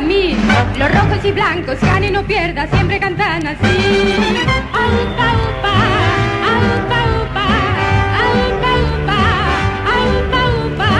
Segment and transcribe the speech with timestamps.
[0.00, 0.36] mí.
[0.78, 3.66] Los rojos y blancos, gane no pierda, siempre cantan así.
[4.72, 5.74] Aupa, upa,
[6.50, 7.46] aupa, upa,
[8.26, 8.72] aupa,
[10.66, 10.90] upa,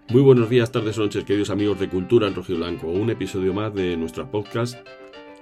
[0.10, 2.88] Muy buenos días, tardes o noches, queridos amigos de Cultura en Rojo Blanco.
[2.88, 4.78] Un episodio más de nuestra podcast,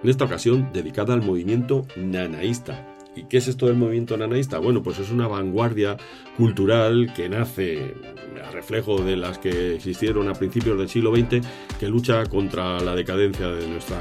[0.02, 2.99] en esta ocasión dedicada al movimiento nanaísta.
[3.16, 4.60] ¿Y qué es esto del movimiento nanaísta?
[4.60, 5.98] Bueno, pues es una vanguardia
[6.38, 7.96] cultural que nace
[8.48, 11.46] a reflejo de las que existieron a principios del siglo XX,
[11.80, 14.00] que lucha contra la decadencia de nuestra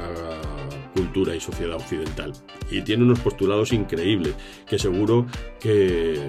[0.99, 2.33] cultura y sociedad occidental.
[2.69, 4.35] Y tiene unos postulados increíbles,
[4.67, 5.25] que seguro
[5.61, 6.19] que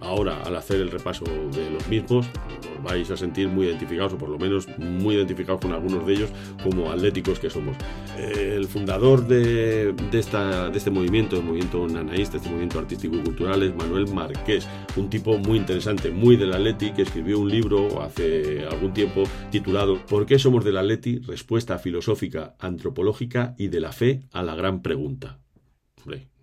[0.00, 4.18] ahora, al hacer el repaso de los mismos, os vais a sentir muy identificados, o
[4.18, 6.30] por lo menos muy identificados con algunos de ellos,
[6.64, 7.76] como atléticos que somos.
[8.18, 13.20] El fundador de, de esta, de este movimiento, el movimiento nanaísta, este movimiento artístico y
[13.20, 18.02] cultural, es Manuel Marqués, un tipo muy interesante, muy del Atleti, que escribió un libro
[18.02, 21.20] hace algún tiempo titulado ¿Por qué somos del Atleti?
[21.20, 25.38] Respuesta filosófica, antropológica y de la fe a la gran pregunta.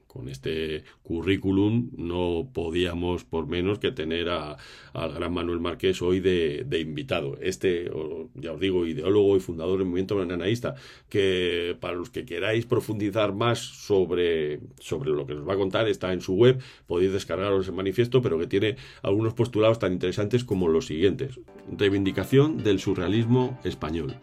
[0.07, 4.55] Con este currículum no podíamos por menos que tener a-
[4.93, 7.37] al gran Manuel Marqués hoy de, invitado.
[7.41, 7.91] Este,
[8.35, 10.75] ya os digo, ideólogo y fundador del movimiento nanaísta,
[11.09, 15.89] que para los que queráis profundizar más sobre, sobre lo que nos va a contar,
[15.89, 20.45] está en su web, podéis descargaros el manifiesto, pero que tiene algunos postulados tan interesantes
[20.45, 21.41] como los siguientes.
[21.77, 24.15] Reivindicación del surrealismo español.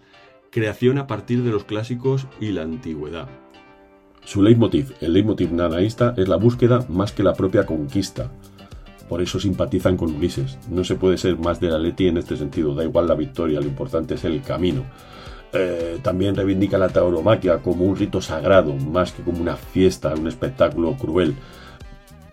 [0.53, 3.27] Creación a partir de los clásicos y la antigüedad.
[4.23, 8.31] Su leitmotiv, el leitmotiv nanaísta, es la búsqueda más que la propia conquista.
[9.09, 10.59] Por eso simpatizan con Ulises.
[10.69, 13.61] No se puede ser más de la Leti en este sentido, da igual la victoria,
[13.61, 14.85] lo importante es el camino.
[15.55, 20.29] Eh, también reivindica la tauromaquia como un rito sagrado, más que como una fiesta, un
[20.29, 21.35] espectáculo cruel.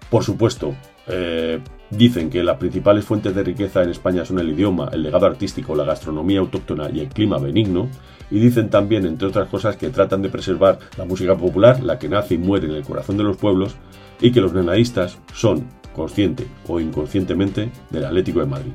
[0.10, 0.76] Por supuesto,
[1.10, 1.60] eh,
[1.90, 5.76] dicen que las principales fuentes de riqueza en España son el idioma, el legado artístico,
[5.76, 7.90] la gastronomía autóctona y el clima benigno.
[8.32, 12.10] Y dicen también, entre otras cosas, que tratan de preservar la música popular, la que
[12.10, 13.76] nace y muere en el corazón de los pueblos,
[14.22, 15.66] y que los nanaístas son,
[15.96, 18.74] consciente o inconscientemente, del Atlético de Madrid.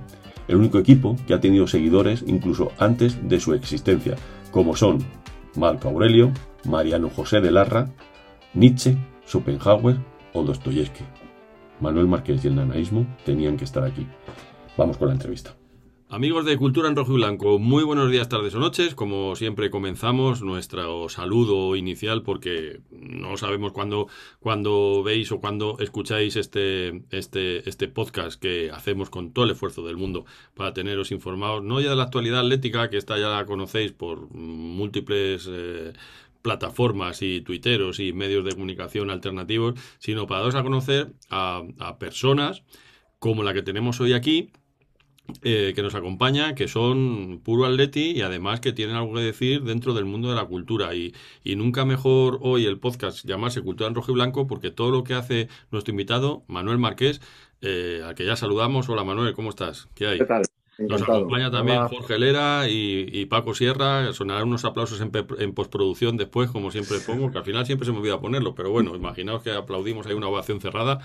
[0.49, 4.17] El único equipo que ha tenido seguidores incluso antes de su existencia,
[4.51, 4.99] como son
[5.57, 6.33] Marco Aurelio,
[6.65, 7.89] Mariano José de Larra,
[8.55, 8.97] Nietzsche,
[9.27, 9.97] Schopenhauer
[10.33, 11.05] o Dostoyevsky.
[11.81, 14.07] Manuel Márquez y el nanaísmo tenían que estar aquí.
[14.77, 15.55] Vamos con la entrevista.
[16.11, 18.95] Amigos de Cultura en Rojo y Blanco, muy buenos días, tardes o noches.
[18.95, 24.07] Como siempre comenzamos nuestro saludo inicial porque no sabemos cuándo,
[24.39, 29.85] cuándo veis o cuándo escucháis este, este, este podcast que hacemos con todo el esfuerzo
[29.85, 30.25] del mundo
[30.55, 34.33] para teneros informados, no ya de la actualidad atlética, que esta ya la conocéis por
[34.33, 35.49] múltiples...
[35.51, 35.95] eh,
[36.45, 41.99] plataformas y tuiteros y medios de comunicación alternativos, sino para daros a conocer a, a
[41.99, 42.63] personas
[43.19, 44.53] como la que tenemos hoy aquí,
[45.43, 49.63] eh, que nos acompaña, que son puro atleti y además que tienen algo que decir
[49.63, 50.95] dentro del mundo de la cultura.
[50.95, 51.15] Y,
[51.57, 55.15] nunca mejor hoy el podcast llamarse Cultura en Rojo y Blanco, porque todo lo que
[55.15, 57.23] hace nuestro invitado, Manuel Marqués,
[57.63, 58.91] eh, al que ya saludamos.
[58.91, 59.89] Hola Manuel, ¿cómo estás?
[59.95, 60.19] ¿Qué hay?
[60.19, 60.43] ¿Qué tal?
[60.79, 61.89] Nos acompaña también Hola.
[61.89, 64.13] Jorge Lera y, y Paco Sierra.
[64.13, 67.99] Sonarán unos aplausos en, postproducción después, como siempre pongo, que al final siempre se me
[67.99, 68.55] olvida ponerlo.
[68.55, 71.01] Pero bueno, imaginaos que aplaudimos, hay una ovación cerrada.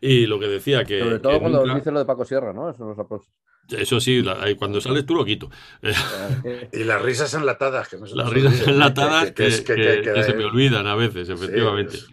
[0.00, 1.00] Y lo que decía que.
[1.00, 2.70] Sobre todo cuando dice lo de Paco Sierra, ¿no?
[2.70, 3.30] Eso nos aplausos.
[3.72, 5.50] Eso sí, la- cuando sales tú lo quito.
[6.72, 10.94] Y las risas enlatadas, que no se Las risas enlatadas que- se me olvidan a
[10.94, 11.96] veces, Sí, efectivamente.
[11.96, 12.08] es-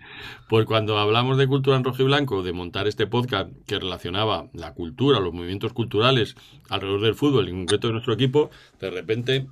[0.48, 4.48] Pues cuando hablamos de cultura en rojo y blanco, de montar este podcast que relacionaba
[4.54, 6.36] la cultura, los movimientos culturales
[6.70, 8.50] alrededor del fútbol, en concreto de nuestro equipo,
[8.80, 9.46] de repente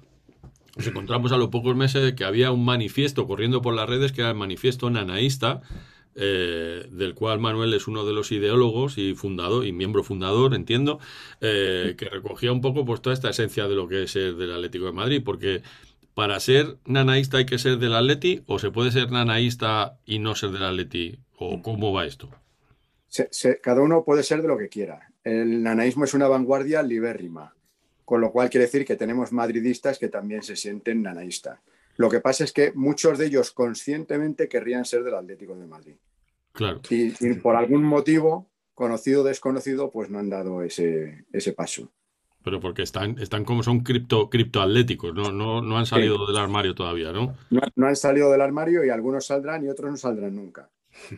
[0.75, 4.21] nos encontramos a los pocos meses que había un manifiesto corriendo por las redes que
[4.21, 5.61] era el manifiesto nanaísta,
[6.19, 10.99] eh, del cual Manuel es uno de los ideólogos y fundador y miembro fundador, entiendo,
[11.41, 14.51] eh, que recogía un poco pues toda esta esencia de lo que es ser del
[14.51, 15.61] Atlético de Madrid, porque
[16.15, 20.33] para ser nanaísta hay que ser del Atleti o se puede ser nanaísta y no
[20.33, 22.31] ser del Atleti o cómo va esto.
[23.61, 25.11] Cada uno puede ser de lo que quiera.
[25.23, 27.53] El nanaísmo es una vanguardia libérrima,
[28.05, 31.59] con lo cual quiere decir que tenemos madridistas que también se sienten nanaístas.
[31.97, 35.95] Lo que pasa es que muchos de ellos conscientemente querrían ser del Atlético de Madrid.
[36.57, 36.81] Claro.
[36.89, 41.89] Y, y por algún motivo, conocido o desconocido, pues no han dado ese, ese paso.
[42.43, 45.31] Pero porque están, están como son cripto, criptoatléticos, ¿no?
[45.31, 47.35] No, no han salido del armario todavía, ¿no?
[47.49, 50.69] No, no han salido del armario y algunos saldrán y otros no saldrán nunca.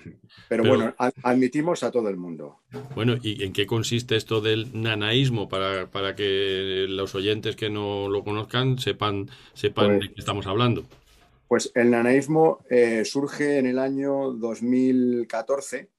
[0.50, 2.60] Pero, Pero- bueno, a- admitimos a todo el mundo.
[2.96, 8.10] Bueno, ¿y en qué consiste esto del nanaísmo para, para que los oyentes que no
[8.10, 10.84] lo conozcan sepan, sepan Pues- de qué estamos hablando?
[11.50, 15.90] Pues el nanaísmo eh, surge en el año 2014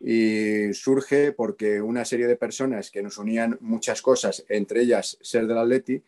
[0.00, 5.46] y surge porque una serie de personas que nos unían muchas cosas, entre ellas ser
[5.46, 6.02] del Atleti,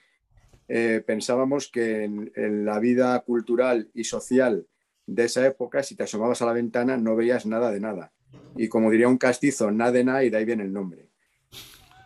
[0.69, 4.67] eh, pensábamos que en, la vida cultural y social
[5.05, 8.15] de esa época, si te asomabas a la ventana, no veías nada de nada.
[8.57, 11.11] Y como diría un castizo, nada de nada, y de ahí viene el nombre.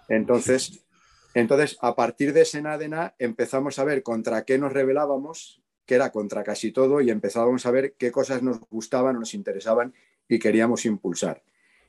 [0.08, 0.84] Entonces,
[1.34, 5.96] entonces a partir de ese nada nada, empezamos a ver contra qué nos rebelábamos, que
[5.96, 9.92] era contra casi todo, y empezábamos a ver qué cosas nos gustaban o nos interesaban
[10.28, 11.42] y queríamos impulsar.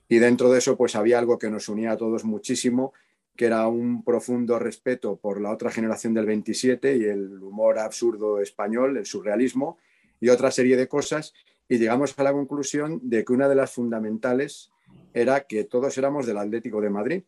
[0.08, 2.94] Y dentro de eso, pues había algo que nos unía a todos muchísimo,
[3.36, 8.40] que era un profundo respeto por la otra generación del 27 y el humor absurdo
[8.40, 9.78] español, el surrealismo
[10.18, 11.32] y otra serie de cosas.
[11.68, 14.72] Y llegamos a la conclusión de que una de las fundamentales
[15.14, 17.22] era que todos éramos del Atlético de Madrid,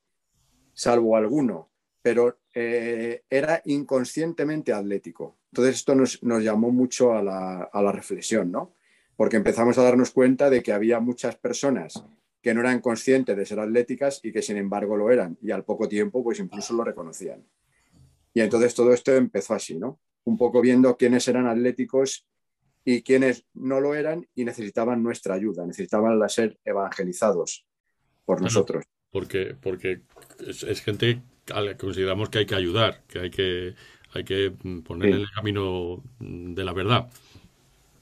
[0.72, 1.68] salvo alguno,
[2.04, 5.38] pero eh, era inconscientemente atlético.
[5.50, 8.74] Entonces esto nos, nos llamó mucho a la, a la reflexión, ¿no?
[9.16, 12.04] Porque empezamos a darnos cuenta de que había muchas personas
[12.42, 15.64] que no eran conscientes de ser atléticas y que sin embargo lo eran y al
[15.64, 17.42] poco tiempo pues incluso lo reconocían.
[18.34, 19.98] Y entonces todo esto empezó así, ¿no?
[20.24, 22.28] Un poco viendo quiénes eran atléticos
[22.84, 27.64] y quiénes no lo eran y necesitaban nuestra ayuda, necesitaban ser evangelizados
[28.26, 28.84] por nosotros.
[29.10, 30.02] Porque, porque
[30.46, 31.22] es, es, gente
[31.79, 33.75] consideramos que hay que ayudar, que hay que,
[34.12, 34.52] hay que
[34.85, 35.14] poner sí.
[35.17, 37.08] en el camino de la verdad.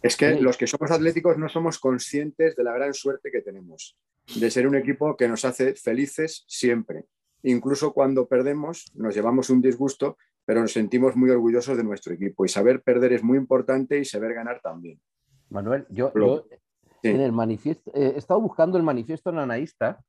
[0.03, 3.97] Es que los que somos atléticos no somos conscientes de la gran suerte que tenemos
[4.37, 7.05] de ser un equipo que nos hace felices siempre.
[7.43, 12.45] Incluso cuando perdemos, nos llevamos un disgusto, pero nos sentimos muy orgullosos de nuestro equipo.
[12.45, 15.01] Y saber perder es muy importante y saber ganar también.
[15.51, 16.57] Manuel, yo, Lo, yo
[17.03, 17.09] sí.
[17.09, 20.03] en el manifiesto, eh, he estado buscando el manifiesto nanaísta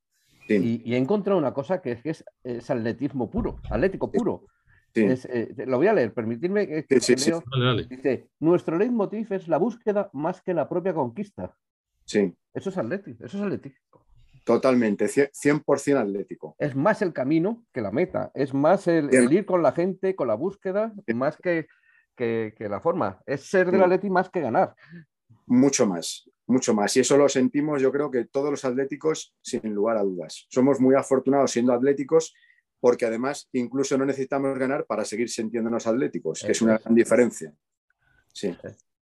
[0.48, 0.82] sí.
[0.84, 4.46] y, y, he encontrado una cosa que es, que es, es atletismo puro, atlético puro.
[4.94, 5.04] Sí.
[5.04, 7.42] Es, eh, lo voy a leer, permitidme que, que sí, sí, leo.
[7.50, 7.84] Dale, dale.
[7.84, 11.56] Dice, nuestro leitmotiv es la búsqueda más que la propia conquista.
[12.04, 12.32] Sí.
[12.52, 14.06] Eso es atlético, eso es atlético.
[14.44, 16.54] Totalmente, 100% atlético.
[16.58, 20.14] Es más el camino que la meta, es más el, el ir con la gente,
[20.14, 21.66] con la búsqueda, más que,
[22.14, 23.22] que, que, la forma.
[23.24, 24.74] Es ser del atleti más que ganar.
[25.46, 26.96] Mucho más, mucho más.
[26.96, 30.46] Y eso lo sentimos, yo creo que todos los atléticos, sin lugar a dudas.
[30.50, 32.34] Somos muy afortunados siendo atléticos
[32.80, 37.54] porque además incluso no necesitamos ganar para seguir sintiéndonos atléticos, que es una gran diferencia.
[38.32, 38.54] Sí.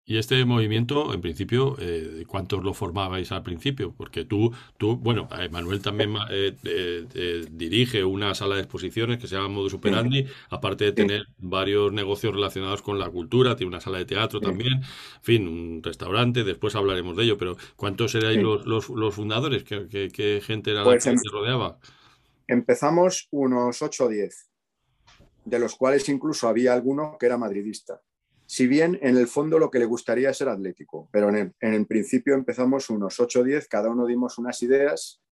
[0.05, 3.95] Y este movimiento, en principio, eh, ¿cuántos lo formabais al principio?
[3.97, 9.29] Porque tú, tú bueno, eh, Manuel también eh, eh, dirige una sala de exposiciones que
[9.29, 13.81] se llama Modo Superandi, aparte de tener varios negocios relacionados con la cultura, tiene una
[13.81, 18.43] sala de teatro también, en fin, un restaurante, después hablaremos de ello, pero ¿cuántos erais
[18.43, 19.63] los, los, los, fundadores?
[19.63, 21.79] ¿Qué, ¿Qué, qué, gente era pues la que em, rodeaba?
[22.49, 24.49] Empezamos unos 8 o 10,
[25.45, 28.03] de los cuales incluso había alguno que era madridista
[28.53, 31.55] si bien en el fondo lo que le gustaría es ser atlético, pero en el,
[31.59, 35.23] en el principio empezamos unos 8 o 10, cada uno dimos unas ideas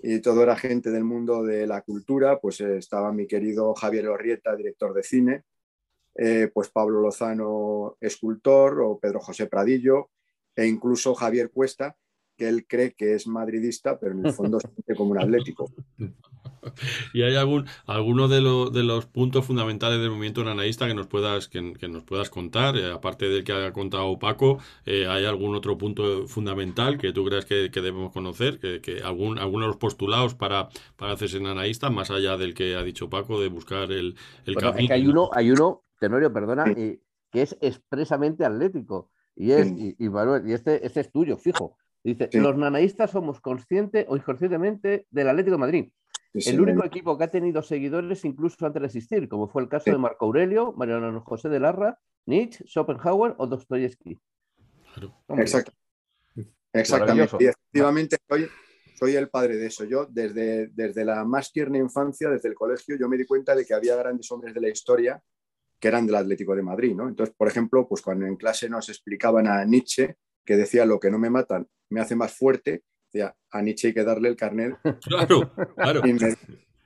[0.00, 4.06] y todo era gente del mundo de la cultura, pues eh, estaba mi querido Javier
[4.06, 5.42] Orrieta, director de cine,
[6.14, 10.10] eh, pues Pablo Lozano, escultor, o Pedro José Pradillo,
[10.54, 11.96] e incluso Javier Cuesta,
[12.36, 15.72] que él cree que es madridista, pero en el fondo se siente como un atlético.
[17.12, 21.06] ¿Y hay algún alguno de, lo, de, los puntos fundamentales del movimiento nanaísta que nos
[21.06, 22.76] puedas que, que nos puedas contar?
[22.76, 27.24] Eh, aparte del que ha contado Paco, eh, ¿hay algún otro punto fundamental que tú
[27.24, 28.58] creas que, que debemos conocer?
[28.58, 32.76] ¿Que, que algún, algunos de los postulados para, para hacerse nanaísta, más allá del que
[32.76, 34.16] ha dicho Paco, de buscar el,
[34.46, 34.82] el bueno, camino?
[34.82, 39.10] Es que hay uno, hay uno, Tenorio, perdona, eh, que es expresamente atlético.
[39.36, 39.96] Y es, sí.
[39.98, 41.76] y, y, Manuel, y este, este es tuyo, fijo.
[42.04, 42.38] Dice, sí.
[42.38, 45.88] los nanaístas somos conscientes o inconscientemente del Atlético de Madrid.
[46.34, 49.68] Sí, el único equipo que ha tenido seguidores incluso antes de existir, como fue el
[49.68, 54.18] caso de Marco Aurelio, Mariano José de Larra, Nietzsche, Schopenhauer o Dostoyevsky.
[55.28, 55.72] Exacto.
[56.72, 57.36] Exactamente.
[57.38, 58.48] Y efectivamente soy,
[58.98, 59.84] soy, el padre de eso.
[59.84, 63.64] Yo desde, desde la más tierna infancia, desde el colegio, yo me di cuenta de
[63.64, 65.22] que había grandes hombres de la historia
[65.78, 66.96] que eran del Atlético de Madrid.
[66.96, 67.08] ¿no?
[67.08, 71.10] Entonces, por ejemplo, pues cuando en clase nos explicaban a Nietzsche, que decía lo que
[71.10, 72.82] no me matan me hace más fuerte,
[73.14, 74.76] decía, a Nietzsche hay que darle el carnet.
[75.02, 76.02] Claro, claro.
[76.06, 76.36] Inme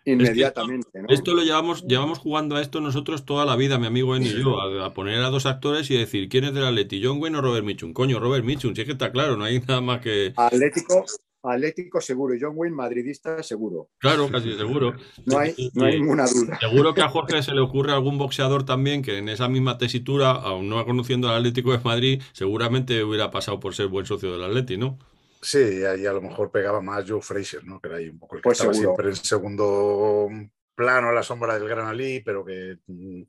[0.05, 0.89] inmediatamente.
[0.89, 1.09] Es que, ¿no?
[1.09, 4.31] Esto lo llevamos, llevamos jugando a esto nosotros toda la vida, mi amigo En y
[4.31, 7.05] yo, a, a, poner a dos actores y decir, ¿quién es del Atleti?
[7.05, 7.93] ¿John Wayne o Robert Mitchum?
[7.93, 10.33] Coño, Robert Mitchum, si es que está claro, no hay nada más que...
[10.35, 11.05] Atlético,
[11.43, 13.91] Atlético seguro, John Wayne madridista seguro.
[13.99, 14.95] Claro, casi seguro.
[15.25, 16.59] No hay, no hay ninguna duda.
[16.59, 20.31] Seguro que a Jorge se le ocurre algún boxeador también que en esa misma tesitura,
[20.31, 24.45] aún no conociendo al Atlético de Madrid, seguramente hubiera pasado por ser buen socio del
[24.45, 24.99] Atleti, ¿no?
[25.41, 27.81] Sí, ahí a lo mejor pegaba más Joe Fraser, ¿no?
[27.81, 28.95] Que era ahí un poco el que pues estaba seguro.
[28.97, 30.29] siempre en segundo
[30.75, 33.23] plano a la sombra del Gran Ali, pero que mm,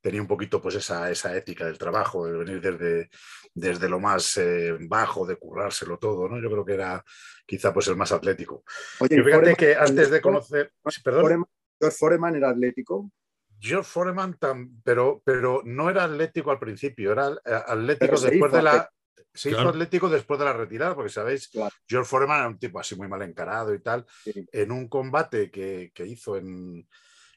[0.00, 3.10] tenía un poquito pues esa, esa ética del trabajo, de venir desde,
[3.54, 6.40] desde lo más eh, bajo, de currárselo todo, ¿no?
[6.40, 7.04] Yo creo que era
[7.46, 8.64] quizá pues el más atlético.
[9.00, 10.72] Oye, Y fíjate Foreman- que antes de conocer...
[11.02, 11.22] Perdón.
[11.24, 11.48] Foreman-
[11.80, 13.10] George Foreman era atlético,
[13.58, 18.56] George Foreman, tam- pero, pero no era atlético al principio, era eh, atlético después hizo
[18.56, 18.90] de la.
[19.34, 21.74] Se hizo atlético después de la retirada, porque sabéis, Claro.
[21.88, 24.06] George Foreman era un tipo así muy mal encarado y tal.
[24.24, 24.46] Sí.
[24.52, 26.86] En un combate que, que hizo en,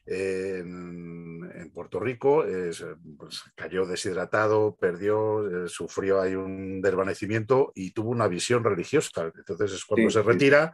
[0.06, 2.70] en, en Puerto Rico, eh,
[3.16, 9.30] pues, cayó deshidratado, perdió, eh, sufrió ahí un desvanecimiento y tuvo una visión religiosa.
[9.36, 10.26] Entonces es cuando Sí, se sí.
[10.28, 10.72] retira,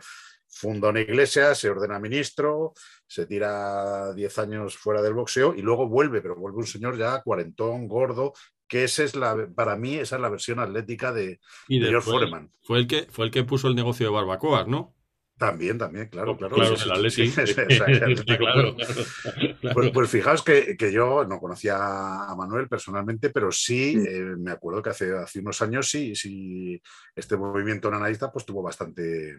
[0.49, 2.73] funda una iglesia, se ordena ministro,
[3.07, 7.21] se tira 10 años fuera del boxeo y luego vuelve, pero vuelve un señor ya
[7.23, 8.33] cuarentón, gordo,
[8.69, 12.11] que esa es la, para mí, esa es la versión atlética de, Y de George
[12.11, 12.51] Foreman.
[12.63, 14.95] fue el, que, fue el que puso el negocio de barbacoas, ¿no?
[15.39, 16.57] También, también, claro, Oh, claro.
[16.57, 18.75] claro, sí, el sí, claro,
[19.93, 24.83] Pues, fijaos que, que yo no conocía a Manuel personalmente, pero sí eh, me acuerdo
[24.83, 26.81] que hace, hace unos años sí, sí
[27.15, 29.37] este movimiento nanaísta pues tuvo bastante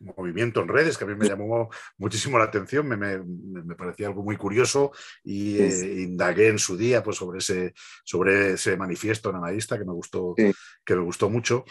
[0.00, 4.08] movimiento en redes que a mí me llamó muchísimo la atención, me, me- me parecía
[4.08, 5.62] algo muy curioso y Sí.
[5.86, 7.72] eh, indagué en su día pues, sobre, ese,
[8.04, 10.52] sobre ese manifiesto nanaísta que me gustó, Sí.
[10.84, 11.64] que me gustó mucho.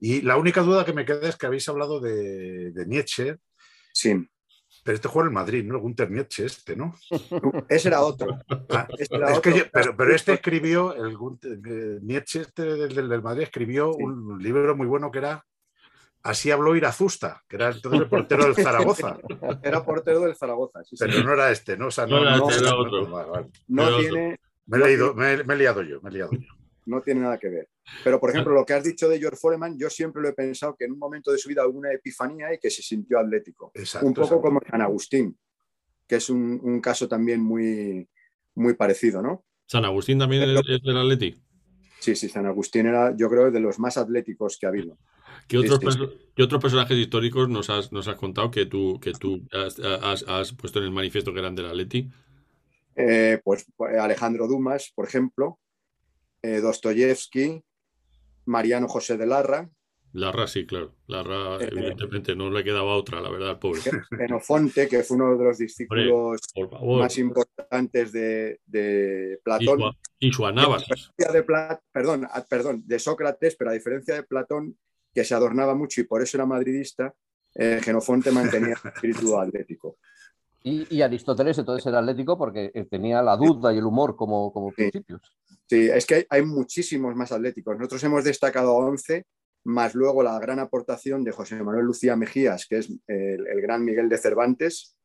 [0.00, 3.36] Y la única duda que me queda es que habéis hablado de, de Nietzsche,
[3.92, 4.28] sí.
[4.84, 5.76] pero este juega en Madrid, ¿no?
[5.76, 6.94] El Gunter Nietzsche este, ¿no?
[7.68, 8.38] Ese era otro.
[8.70, 9.52] Ah, Ese era es otro.
[9.56, 14.76] yo- pero, pero este escribió, el Gunter- eh, Nietzsche este del, Madrid escribió un libro
[14.76, 15.44] muy bueno que era
[16.24, 19.18] Así habló Irazusta, que era entonces el portero del Zaragoza,
[19.62, 20.82] Era portero del Zaragoza.
[20.82, 21.04] sí, sí.
[21.06, 21.88] pero no era este, ¿no?
[21.88, 23.06] O sea, No era este, era otro.
[23.10, 23.46] vale, vale.
[23.68, 26.32] No Pero- tiene, Me, he leído, me, he- me he liado yo, me he liado
[26.32, 26.48] yo.
[26.86, 27.68] no tiene nada que ver.
[28.02, 30.74] Pero, por ejemplo, lo que has dicho de George Foreman, yo siempre lo he pensado
[30.74, 33.70] que en un momento de su vida hubo una epifanía y que se sintió atlético.
[33.74, 34.42] Exacto, un poco exacto.
[34.42, 35.38] como San Agustín,
[36.08, 38.08] que es un, un caso también muy,
[38.54, 39.44] muy parecido, ¿no?
[39.66, 41.38] San Agustín también es, es del Atleti.
[42.00, 44.96] Sí, sí, San Agustín era, yo creo, de los más atléticos que ha habido.
[45.48, 48.66] ¿Qué otros, Sí, sí, perso- qué otros personajes históricos nos has, nos has contado que
[48.66, 52.08] tú, que tú has, has- has puesto en el manifiesto que eran del Atleti?
[52.96, 55.58] Eh, pues eh, Alejandro Dumas, por ejemplo,
[56.42, 57.62] eh, Dostoyevsky,
[58.46, 59.68] Mariano José de Larra,
[60.12, 60.94] Larra sí, claro.
[61.08, 63.80] Larra, Eh, evidentemente, no le quedaba otra, la verdad, pobre.
[63.80, 66.40] Xenofonte, que fue uno de los discípulos
[67.00, 69.92] más importantes de, de Y Platón.
[70.20, 70.82] y su Anabas.
[70.86, 71.42] diferencia de
[71.92, 74.78] perdón, perdón, de Sócrates, pero a diferencia de Platón,
[75.14, 77.14] que se adornaba mucho y por eso era madridista,
[77.54, 79.96] eh, Genofonte mantenía el espíritu atlético.
[80.62, 84.52] Y, y Aristóteles entonces era atlético porque eh, tenía la duda y el humor como,
[84.52, 85.20] como principios.
[85.68, 87.76] Sí, es que hay, hay muchísimos más atléticos.
[87.78, 89.24] Nosotros hemos destacado a 11,
[89.64, 93.84] más luego la gran aportación de José Manuel Lucía Mejías, que es el, el gran
[93.84, 94.96] Miguel de Cervantes,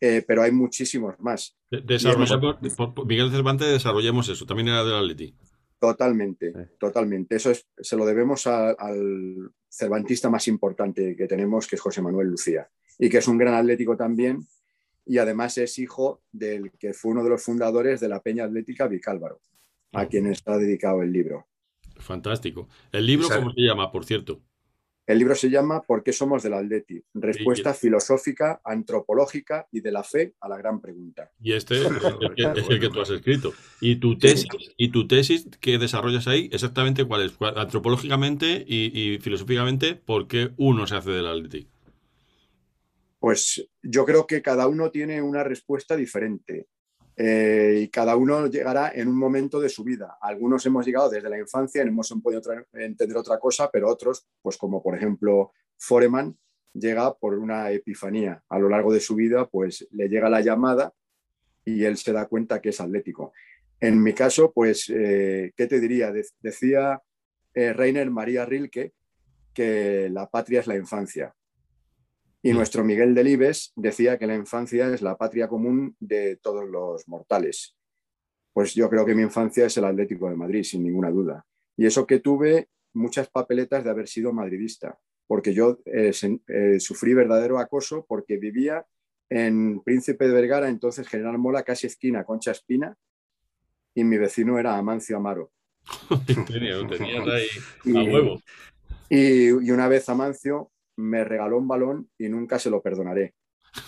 [0.00, 1.56] eh, pero hay muchísimos más.
[1.70, 4.44] De- desarrollamos- por- por- Miguel Cervantes, desarrollemos eso.
[4.44, 5.34] También era del Atleti.
[5.80, 6.58] Totalmente, Sí.
[6.78, 7.36] totalmente.
[7.36, 12.02] Eso es, se lo debemos a- al cervantista más importante que tenemos, que es José
[12.02, 12.68] Manuel Lucía,
[12.98, 14.46] y que es un gran atlético también,
[15.06, 18.86] y además es hijo del que fue uno de los fundadores de la Peña Atlética
[18.88, 19.40] Vicálvaro,
[19.92, 21.46] a quien está dedicado el libro.
[21.96, 22.68] Fantástico.
[22.92, 24.42] ¿El libro cómo se llama, por cierto?
[25.10, 27.02] El libro se llama ¿Por qué somos del Atleti?
[27.14, 31.32] Respuesta filosófica, antropológica y de la fe a la gran pregunta.
[31.42, 31.98] Y este es el
[32.36, 33.52] que, es el que tú has escrito.
[33.80, 37.32] ¿Y tu tesis, y tu tesis que desarrollas ahí, exactamente cuál es?
[37.32, 41.66] ¿Cuál- Antropológicamente y, y filosóficamente, ¿por qué uno se hace del Atleti?
[43.18, 46.68] Pues yo creo que cada uno tiene una respuesta diferente
[47.22, 50.16] eh, y cada uno llegará en un momento de su vida.
[50.22, 52.40] Algunos hemos llegado desde la infancia hemos podido
[52.72, 56.34] entender otra cosa, pero otros, pues como por ejemplo Foreman,
[56.72, 58.42] llega por una epifanía.
[58.48, 60.94] A lo largo de su vida, pues le llega la llamada
[61.62, 63.32] y él se da cuenta que es atlético.
[63.80, 66.12] En mi caso, pues, eh, ¿qué te diría?
[66.12, 67.02] De- decía
[67.52, 68.94] eh, Rainer María Rilke
[69.52, 71.34] que la patria es la infancia.
[72.42, 72.56] Y Mm.
[72.56, 77.76] nuestro Miguel Delibes decía que la infancia es la patria común de todos los mortales.
[78.52, 81.44] Pues yo creo que mi infancia es el Atlético de Madrid, sin ninguna duda.
[81.76, 86.80] Y eso que tuve muchas papeletas de haber sido madridista, porque yo eh, sen- eh,
[86.80, 88.84] sufrí verdadero acoso porque vivía
[89.30, 92.96] en Príncipe de Vergara, entonces General Mola, casi esquina Concha Espina,
[93.94, 95.52] y mi vecino era Amancio Amaro.
[96.48, 96.82] Tenías
[97.28, 97.46] ahí
[97.96, 98.40] a huevo.
[99.08, 100.70] Y, y una vez Amancio
[101.00, 103.34] me regaló un balón y nunca se lo perdonaré,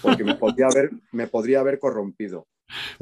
[0.00, 2.46] porque me podría haber, me podría haber corrompido.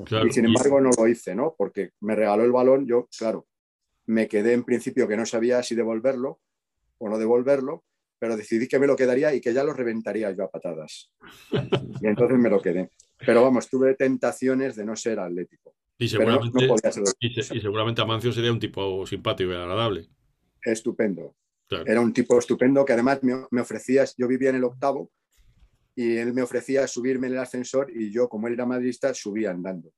[0.04, 0.26] Claro.
[0.26, 1.54] Y sin embargo no lo hice, ¿no?
[1.56, 3.46] Porque me regaló el balón, yo, claro,
[4.06, 6.40] me quedé en principio que no sabía si devolverlo
[6.98, 7.84] o no devolverlo,
[8.18, 11.10] pero decidí que me lo quedaría y que ya lo reventaría yo a patadas.
[12.00, 12.90] Y entonces me lo quedé.
[13.24, 15.74] Pero vamos, tuve tentaciones de no ser atlético.
[15.98, 19.50] Y pero no seguramente, podía ser y, se- y seguramente Amancio sería un tipo simpático
[19.52, 20.08] y agradable.
[20.62, 21.34] estupendo.
[21.70, 21.84] Claro.
[21.86, 25.10] Era un tipo estupendo que además me, me ofrecía, yo vivía en el octavo
[25.94, 29.52] y él me ofrecía subirme en el ascensor y yo, como él era madridista, subía
[29.52, 29.90] andando.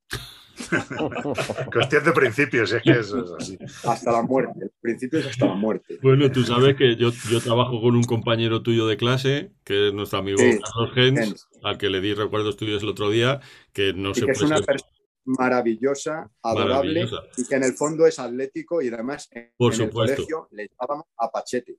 [1.72, 3.58] Cuestión de principios, es que eso es así.
[3.88, 4.52] Hasta la muerte.
[4.64, 5.98] El principio es hasta la muerte.
[6.02, 9.94] Bueno, tú sabes que yo, yo trabajo con un compañero tuyo de clase, que es
[9.94, 11.48] nuestro amigo Sí, Carlos Gens, Gens.
[11.62, 13.40] al que le di recuerdos tuyos el otro día,
[13.72, 14.76] que no Y se que es puede una ser-
[15.24, 17.22] maravillosa, adorable Maravillosa.
[17.36, 20.68] y que en el fondo es atlético y además en, Por en el colegio le
[20.68, 21.76] llamábamos a Pachete.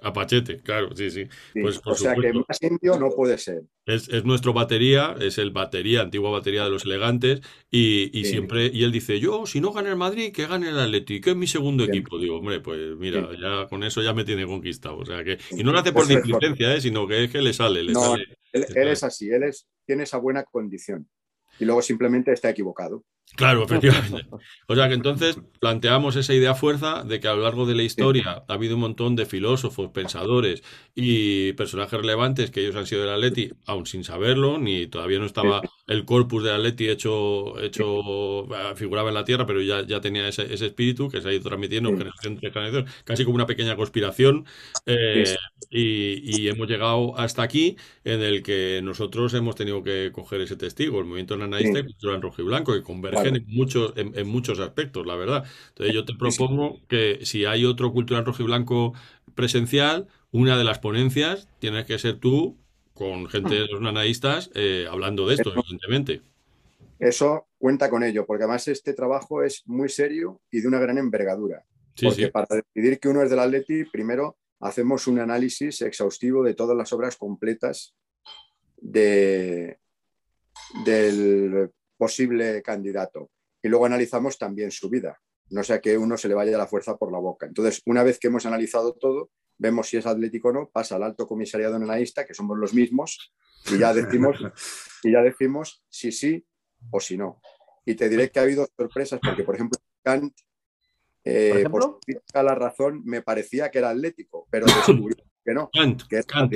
[0.00, 1.26] a Pachete, claro, sí, sí.
[1.52, 3.62] Sí, Pues, por o sea que más indio no puede ser.
[3.84, 8.30] Es, es nuestro batería, es el batería, antigua batería de los elegantes, y, y Sí.
[8.30, 11.30] siempre, y él dice, yo, si no gana el Madrid, que gane el Atleti, que
[11.30, 11.96] es mi segundo Bien.
[11.98, 12.18] equipo.
[12.18, 13.36] Digo, hombre, pues mira, Sí.
[13.42, 14.96] ya con eso ya me tiene conquistado.
[14.96, 16.80] O sea que, y no lo hace por displicencia, ¿eh?
[16.80, 18.24] sino que es que le sale, le No, sale.
[18.52, 21.06] Él, él es así, él es, tiene esa buena condición.
[21.62, 23.04] Y luego simplemente está equivocado.
[23.34, 24.28] Claro, efectivamente.
[24.68, 27.82] O sea que entonces planteamos esa idea fuerza de que a lo largo de la
[27.82, 30.62] historia ha habido un montón de filósofos, pensadores
[30.94, 35.24] y personajes relevantes que ellos han sido del Atleti, aún sin saberlo, ni todavía no
[35.26, 40.00] estaba el corpus del Atleti hecho, hecho eh, figuraba en la tierra, pero ya, ya
[40.00, 43.46] tenía ese, ese espíritu que se ha ido transmitiendo generación tras generación, casi como una
[43.46, 44.44] pequeña conspiración.
[44.86, 45.36] eh,
[45.74, 50.56] y, y hemos llegado hasta aquí en el que nosotros hemos tenido que coger ese
[50.56, 54.16] testigo, el movimiento nanaísta y cultura en rojo y blanco, que convergen En muchos, en,
[54.18, 55.44] en muchos aspectos, la verdad.
[55.68, 58.94] Entonces yo te propongo que si hay otro cultura en rojo y blanco
[59.34, 62.56] presencial, una de las ponencias tienes que ser tú
[62.94, 65.60] con gente de los nanaístas eh, hablando de esto, Eso.
[65.60, 66.22] evidentemente.
[66.98, 70.98] Eso cuenta con ello, porque además este trabajo es muy serio y de una gran
[70.98, 71.64] envergadura.
[71.94, 72.30] Sí, porque sí.
[72.30, 76.92] para decidir que uno es del Atleti, primero hacemos un análisis exhaustivo de todas las
[76.92, 77.94] obras completas
[78.76, 79.78] de,
[80.84, 81.70] del
[82.02, 83.30] posible candidato.
[83.62, 86.96] Y luego analizamos también su vida, no sea que uno se le vaya la fuerza
[86.96, 87.46] por la boca.
[87.46, 91.04] Entonces, una vez que hemos analizado todo, vemos si es atlético o no, pasa al
[91.04, 93.32] alto comisariado nanaísta, que somos los mismos,
[93.70, 94.36] y ya decimos,
[95.04, 96.44] y ya decimos si sí
[96.90, 97.40] o si no.
[97.86, 100.34] Y te diré que ha habido sorpresas, porque, por ejemplo, Kant,
[101.22, 102.00] eh, ¿Por ejemplo?
[102.32, 106.26] por la razón, me parecía que era atlético, pero descubrí que no, Kant, que es
[106.26, 106.50] Kant,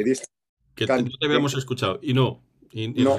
[0.74, 2.00] que Kant, no te habíamos escuchado.
[2.02, 2.45] Y no.
[2.72, 3.16] Y- y- No.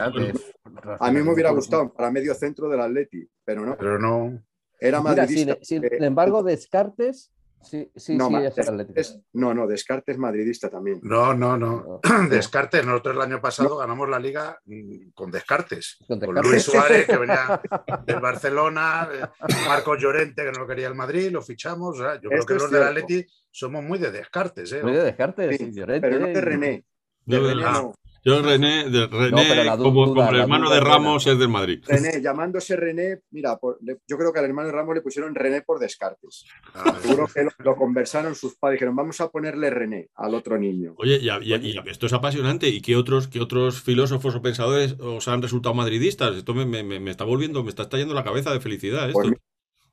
[1.00, 3.78] A mí me hubiera gustado para medio centro del Atleti, pero no.
[3.78, 4.42] Pero no.
[4.80, 5.58] Era Mira, sin, madridista.
[5.64, 7.32] sin embargo, Descartes,
[7.64, 8.36] sí, sí, no, sí.
[8.36, 11.00] Descartes- no, no, Descartes madridista también.
[11.02, 12.00] No, no, no.
[12.04, 12.28] No.
[12.30, 15.98] Descartes, nosotros el año pasado ganamos la liga mm, con Descartes.
[16.08, 16.20] Con.
[16.44, 17.60] Luis Suárez, que venía
[18.06, 19.26] del Barcelona, eh,
[19.68, 22.00] Marcos Llorente, que no lo quería el Madrid, lo fichamos.
[22.00, 22.84] o sea, yo creo que los del.
[22.84, 24.72] Atleti somos muy de Descartes.
[24.74, 24.84] ¿eh?
[24.84, 26.86] Muy de Descartes, Sí, Llorente, pero no de René.
[27.26, 27.72] De René ah.
[27.82, 27.94] no.
[28.28, 29.32] Yo René, de René
[29.78, 30.94] como, duda, como el hermano de buena.
[30.96, 31.84] Ramos es del Madrid.
[31.88, 35.34] René, llamándose René, mira, por- le- yo creo que al hermano de Ramos le pusieron
[35.34, 36.46] René por Descartes.
[36.74, 40.58] Ah, Seguro que lo, lo conversaron sus padres, dijeron, vamos a ponerle René al otro
[40.58, 40.94] niño.
[40.98, 42.68] Oye, y, y y esto es apasionante.
[42.70, 46.36] ¿Y qué otros, qué otros filósofos o pensadores os han resultado madridistas?
[46.36, 49.08] Esto me, me- me- me está volviendo, me está estallando la cabeza de felicidad.
[49.10, 49.22] Esto.
[49.22, 49.34] Pues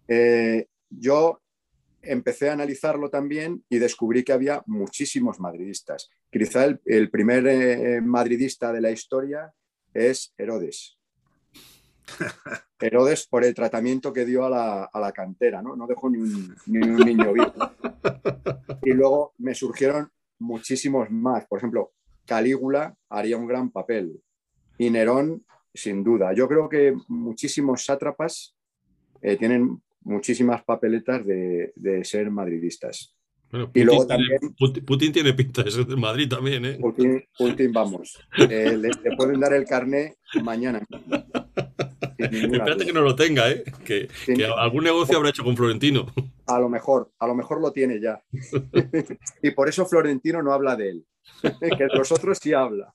[0.09, 1.40] Eh, yo
[2.03, 6.11] empecé a analizarlo también y descubrí que había muchísimos madridistas.
[6.37, 9.55] Quizá el, el primer eh, madridista de la historia
[9.92, 10.99] es Herodes.
[12.81, 15.77] Herodes por el tratamiento que dio a la, a la cantera, ¿no?
[15.77, 17.53] No dejó ni un, ni un niño vivo.
[18.83, 21.47] Y luego me surgieron muchísimos más.
[21.47, 21.92] Por ejemplo,
[22.27, 24.20] Calígula haría un gran papel.
[24.77, 26.33] Y Nerón, sin duda.
[26.33, 28.57] Yo creo que muchísimos sátrapas
[29.23, 33.14] eh, tienen muchísimas papeletas de, de ser madridistas.
[33.55, 36.79] Bueno, y luego tiene, también- Putin, Putin tiene pinta de ser de Madrid también, ¿eh?
[36.81, 40.81] Putin, Putin, vamos, eh, le, le pueden dar el carné mañana.
[42.19, 42.85] Espérate duda.
[42.87, 43.62] que no lo tenga, ¿eh?
[43.85, 46.07] Que, Sin- que algún negocio habrá hecho con Florentino.
[46.47, 48.21] A lo mejor, a lo mejor lo tiene ya.
[49.43, 51.07] y por eso Florentino no habla de él.
[51.43, 52.93] que los otros sí habla.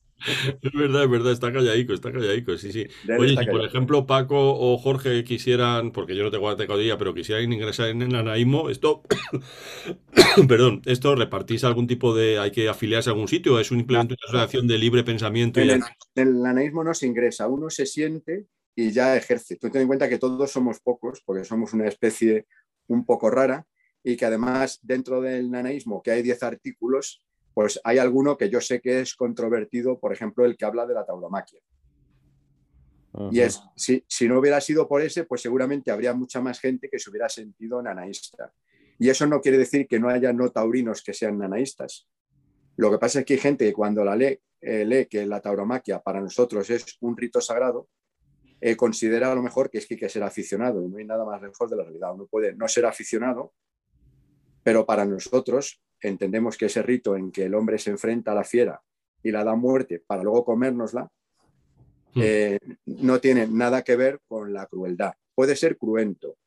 [0.62, 2.88] Es verdad, es verdad, está calladico, está calladico, sí, sí.
[3.06, 7.14] De Oye, si por ejemplo Paco o Jorge quisieran, porque yo no tengo categoría, pero
[7.14, 9.04] quisieran ingresar en el anaísmo, esto,
[10.48, 14.42] perdón, esto repartís algún tipo de, hay que afiliarse a algún sitio, es simplemente una
[14.42, 15.84] asociación de libre pensamiento En el,
[16.16, 19.58] el anaísmo no se ingresa, uno se siente y ya ejerce.
[19.58, 22.48] Tú ten en cuenta que todos somos pocos, porque somos una especie
[22.88, 23.66] un poco rara,
[24.04, 27.22] y que además dentro del nanaísmo, que hay 10 artículos,
[27.60, 30.94] pues hay alguno que yo sé que es controvertido, por ejemplo, el que habla de
[30.94, 31.60] la tauromaquia.
[33.32, 36.90] Y es, si, si no hubiera sido por ese, pues seguramente habría mucha más gente
[36.90, 38.54] que se hubiera sentido nanaísta.
[38.98, 42.08] Y eso no quiere decir que no haya no taurinos que sean nanaístas.
[42.78, 45.42] Lo que pasa es que hay gente que cuando la lee, eh, lee que la
[45.42, 47.90] tauromaquia para nosotros es un rito sagrado,
[48.62, 50.88] eh, considera a lo mejor que es que hay que ser aficionado.
[50.88, 52.14] No hay nada más lejos de la realidad.
[52.14, 53.52] Uno puede no ser aficionado,
[54.64, 58.44] pero para nosotros entendemos que ese rito en que el hombre se enfrenta a la
[58.44, 58.82] fiera
[59.22, 61.10] y la da muerte para luego comérnosla,
[62.16, 62.22] Hmm.
[62.24, 65.14] eh, no tiene nada que ver con la crueldad.
[65.36, 66.38] Puede ser cruento,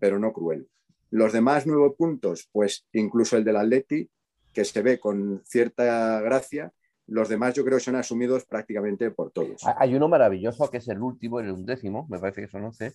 [0.00, 0.68] pero no cruel.
[1.10, 4.10] Los demás nueve puntos, pues incluso el del Atleti,
[4.52, 6.72] que se ve con cierta gracia,
[7.06, 9.62] los demás yo creo que son asumidos prácticamente por todos.
[9.64, 12.94] Ha- Hay uno maravilloso que es el último, el undécimo, me parece que son 11,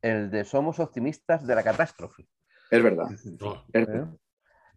[0.00, 2.26] el de somos optimistas de la catástrofe.
[2.70, 3.08] Es verdad.
[3.42, 4.08] Oh, es verdad.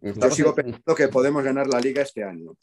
[0.02, 2.54] Yo sigo en- pensando que podemos ganar la liga este año.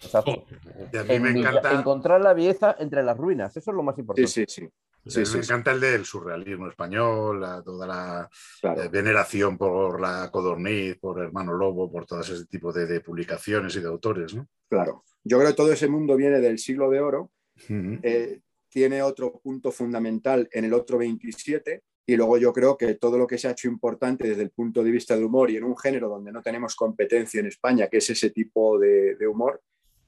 [0.00, 0.44] Exacto.
[0.92, 3.82] Y a mí me En- encanta, Encontrar la belleza entre las ruinas, eso es lo
[3.82, 4.28] más importante.
[4.30, 4.68] sí, sí.
[5.08, 8.28] Sí, me encanta el del surrealismo español, la- toda la
[8.60, 8.82] claro.
[8.82, 13.76] eh, veneración por la codorniz, por Hermano Lobo, por todo ese tipo de, de publicaciones
[13.76, 14.48] y de autores, ¿no?
[14.68, 15.04] Claro.
[15.22, 17.30] Yo creo que todo ese mundo viene del siglo de oro,
[17.68, 23.18] eh, tiene otro punto fundamental en el otro 27 y luego yo creo que todo
[23.18, 25.64] lo que se ha hecho importante desde el punto de vista de humor y en
[25.64, 29.60] un género donde no tenemos competencia en España, que es ese tipo de, de humor,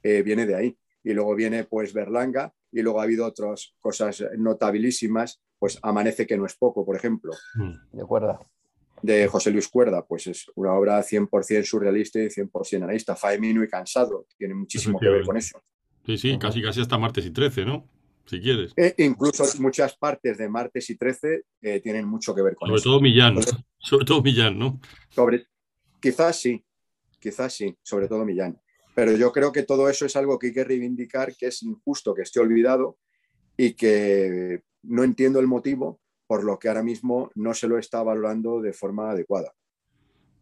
[0.03, 0.79] eh, viene de ahí.
[1.03, 6.37] Y luego viene pues Berlanga y luego ha habido otras cosas notabilísimas, pues Amanece que
[6.37, 7.97] no es poco, por ejemplo, mm.
[7.97, 8.39] De acuerdo.
[9.03, 13.17] de José Luis Cuerda, pues es una obra 100% surrealista y 100% analista.
[13.17, 15.61] Faemino y Cansado tiene muchísimo que ver con eso.
[16.07, 17.85] Sí, sí, casi casi hasta martes y 13, ¿no?
[18.29, 18.73] Si quieres.
[18.77, 22.79] E incluso muchas partes de Martes y 13 eh, tienen mucho que ver con Sobre
[22.81, 22.91] eso.
[22.91, 23.29] todo Millán.
[23.39, 24.81] Entonces- Sobre todo Millán, ¿no?
[25.09, 25.47] Sobre,
[26.01, 26.63] quizás sí,
[27.19, 28.61] quizás sí, sobre todo Millán.
[28.95, 32.15] Pero yo creo que todo eso es algo que hay que reivindicar, que es injusto
[32.15, 32.99] que esté olvidado
[33.57, 38.03] y que no entiendo el motivo por lo que ahora mismo no se lo está
[38.03, 39.55] valorando de forma adecuada.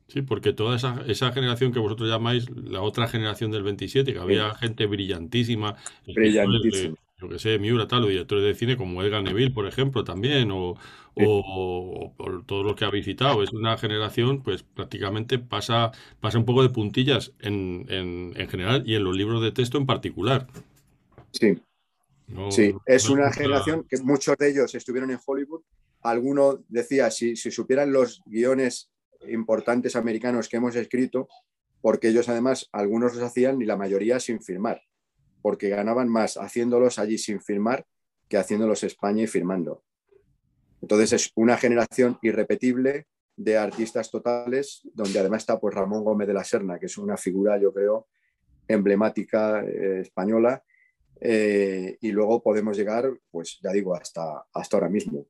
[0.09, 4.19] Sí, porque toda esa, esa generación que vosotros llamáis la otra generación del 27, que
[4.19, 6.97] había gente brillantísima, Brillantísima.
[7.19, 10.51] Yo que sé, Miura, tal, o directores de cine como Edgar Neville, por ejemplo, también,
[10.51, 10.75] o,
[11.17, 11.25] Sí.
[11.27, 13.43] o, o todos los que habéis citado.
[13.43, 18.83] Es una generación, pues prácticamente pasa, pasa un poco de puntillas en, en, en general
[18.87, 20.47] y en los libros de texto en particular.
[21.33, 21.59] Sí,
[22.29, 25.63] No- sí, no es una generación que muchos de ellos estuvieron en Hollywood.
[26.03, 28.91] Alguno decía, si, si supieran los guiones
[29.27, 31.29] importantes americanos que hemos escrito,
[31.81, 34.83] porque ellos además, algunos los hacían y la mayoría sin firmar,
[35.43, 37.87] porque ganaban más haciéndolos allí sin firmar
[38.29, 39.83] que haciéndolos en España y firmando.
[40.83, 46.35] Entonces es una generación irrepetible de artistas totales, donde además está pues Ramón Gómez de
[46.35, 48.09] la Serna, que es una figura, yo creo,
[48.67, 50.63] emblemática eh, española,
[51.21, 55.27] eh, y luego podemos llegar, pues ya digo, hasta, hasta ahora mismo.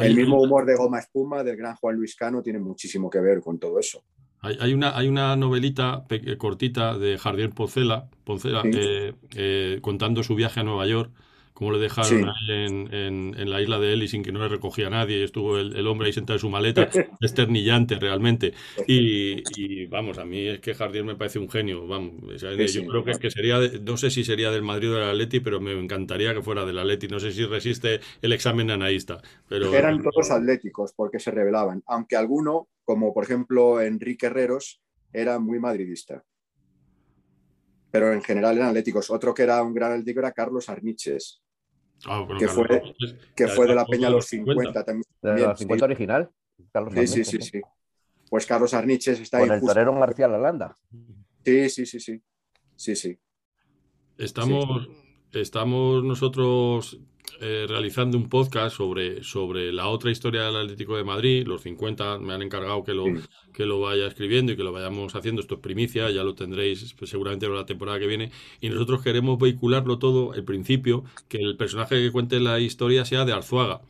[0.00, 3.40] El mismo humor de Goma Espuma del gran Juan Luis Cano tiene muchísimo que ver
[3.40, 4.04] con todo eso.
[4.42, 8.70] Hay, hay una, hay una novelita pe- cortita de Jardier Poncela, Poncela Sí.
[8.74, 11.12] eh, eh, contando su viaje a Nueva York,
[11.54, 12.24] cómo le dejaron Sí.
[12.24, 15.18] ahí en, en- en la isla de Ellis sin que no le recogía a nadie,
[15.20, 16.88] y estuvo el, el hombre ahí sentado en su maleta,
[17.20, 18.54] esternillante realmente.
[18.86, 22.52] Y, y, vamos, a mí es que Jardier me parece un genio, vamos, o sea,
[22.56, 25.04] Sí, yo sí, creo que, que sería, no sé si sería del Madrid o del
[25.10, 29.20] Atleti, pero me encantaría que fuera del Atleti, no sé si resiste el examen anaísta,
[29.48, 29.72] pero...
[29.72, 34.80] Eran todos atléticos porque se rebelaban, aunque alguno, como por ejemplo Enrique Herreros,
[35.12, 36.24] era muy madridista.
[37.92, 39.08] Pero en general eran atléticos.
[39.10, 41.40] Otro que era un gran atlético era Carlos Arniches,
[42.06, 42.94] Ah, bueno, que Carlos fue-
[43.36, 45.04] que fue de la Peña de los 50 también.
[45.22, 46.30] De la 50 original.
[46.72, 47.60] Carlos Sí, sí, Arniches, sí, sí.
[48.28, 50.76] Pues Carlos Arniches está Con ahí el justo- torero Marcial Alanda.
[51.44, 52.20] Sí, sí, sí, sí.
[52.74, 53.18] Sí, sí.
[54.18, 54.88] Estamos,
[55.32, 56.98] estamos nosotros
[57.40, 61.46] eh, realizando un podcast sobre, sobre la otra historia del Atlético de Madrid.
[61.46, 63.14] Los 50 me han encargado que lo, Sí.
[63.52, 65.40] que lo vaya escribiendo y que lo vayamos haciendo.
[65.40, 68.30] Esto es primicia, ya lo tendréis pues, seguramente para la temporada que viene.
[68.60, 73.24] Y nosotros queremos vehicularlo todo, el principio, que el personaje que cuente la historia sea
[73.24, 73.80] de Arzuaga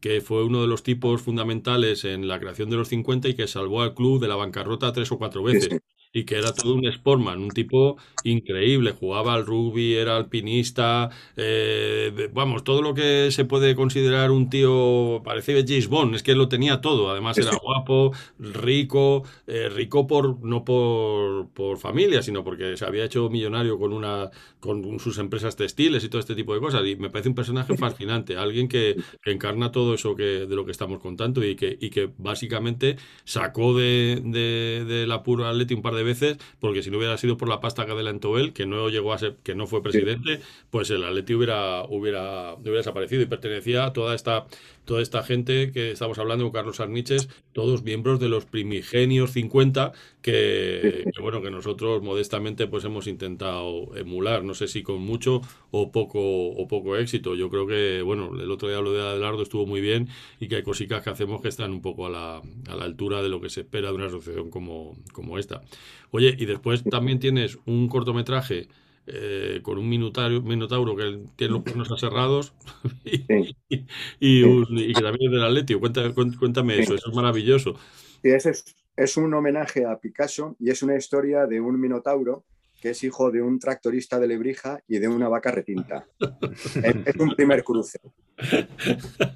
[0.00, 3.46] que fue uno de los tipos fundamentales en la creación de los 50 y que
[3.46, 5.78] salvó al club de la bancarrota tres o cuatro Sí, veces sí.
[6.12, 12.28] Y que era todo un sportman, un tipo increíble, jugaba al rugby, era alpinista, eh,
[12.32, 16.48] vamos, todo lo que se puede considerar un tío, parecía James Bond, es que lo
[16.48, 22.76] tenía todo, además era guapo, rico, eh, rico por no por, por familia, sino porque
[22.76, 26.60] se había hecho millonario con una con sus empresas textiles y todo este tipo de
[26.60, 26.86] cosas.
[26.86, 30.64] Y me parece un personaje fascinante, alguien que, que encarna todo eso que de lo
[30.64, 35.74] que estamos contando y que y que básicamente sacó de, de, del apuro al Atleti
[35.74, 38.38] un par de de veces, porque si no hubiera sido por la pasta que adelantó
[38.38, 42.54] él, que no llegó a ser, que no fue presidente, pues el Atleti hubiera, hubiera,
[42.54, 44.46] hubiera desaparecido y pertenecía a toda esta,
[44.84, 49.92] toda esta gente que estamos hablando con Carlos Arniches, todos miembros de los primigenios 50
[50.22, 55.42] que, que, bueno, que nosotros modestamente pues hemos intentado emular, no sé si con mucho
[55.70, 57.34] o poco, o poco éxito.
[57.34, 60.08] Yo creo que, bueno, el otro día lo de Adelardo estuvo muy bien
[60.38, 63.22] y que hay cositas que hacemos que están un poco a la, a la altura
[63.22, 65.62] de lo que se espera de una asociación como, como esta.
[66.10, 68.68] Oye, y después también tienes un cortometraje
[69.06, 72.54] eh, con un minotauro, minotauro que tiene los cuernos aserrados
[73.04, 73.24] y,
[73.68, 73.86] y,
[74.20, 75.80] y, que también es del Atlético.
[75.80, 77.74] Cuéntame, cuéntame eso, eso es maravilloso.
[78.22, 82.44] Sí, ese es, es un homenaje a Picasso y es una historia de un minotauro
[82.80, 86.06] que es hijo de un tractorista de Lebrija y de una vaca retinta.
[87.04, 88.00] es, un primer cruce.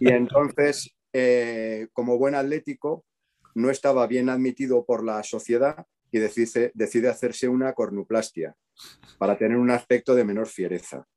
[0.01, 3.05] Y entonces, eh, como buen atlético,
[3.55, 8.55] no estaba bien admitido por la sociedad y decide, decide hacerse una cornuplastia
[9.19, 11.09] para tener un aspecto de menor fiereza.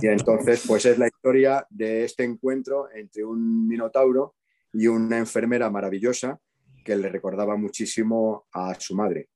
[0.00, 4.36] Y entonces, pues es la historia de este encuentro entre un minotauro
[4.72, 6.38] y una enfermera maravillosa
[6.82, 9.28] que le recordaba muchísimo a su madre,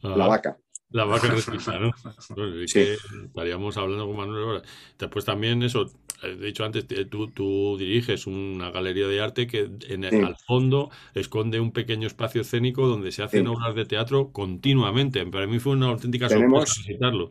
[0.00, 0.58] la vaca.
[0.88, 1.90] La vaca ¿no?
[2.34, 2.86] Pues sí.
[3.26, 4.62] estaríamos hablando con Manuel ahora.
[4.98, 5.90] Después también eso,
[6.22, 10.16] he dicho antes, tú, tú diriges una galería de arte que en el, sí.
[10.16, 13.48] al fondo esconde un pequeño espacio escénico donde se hacen sí.
[13.48, 15.24] obras de teatro continuamente.
[15.26, 17.30] Para mí fue una auténtica Tenemos, sorpresa visitarlo.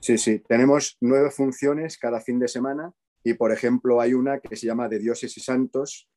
[0.00, 2.92] Sí, sí, tenemos nueve funciones cada fin de semana
[3.24, 6.08] y, por ejemplo, hay una que se llama De Dioses y Santos,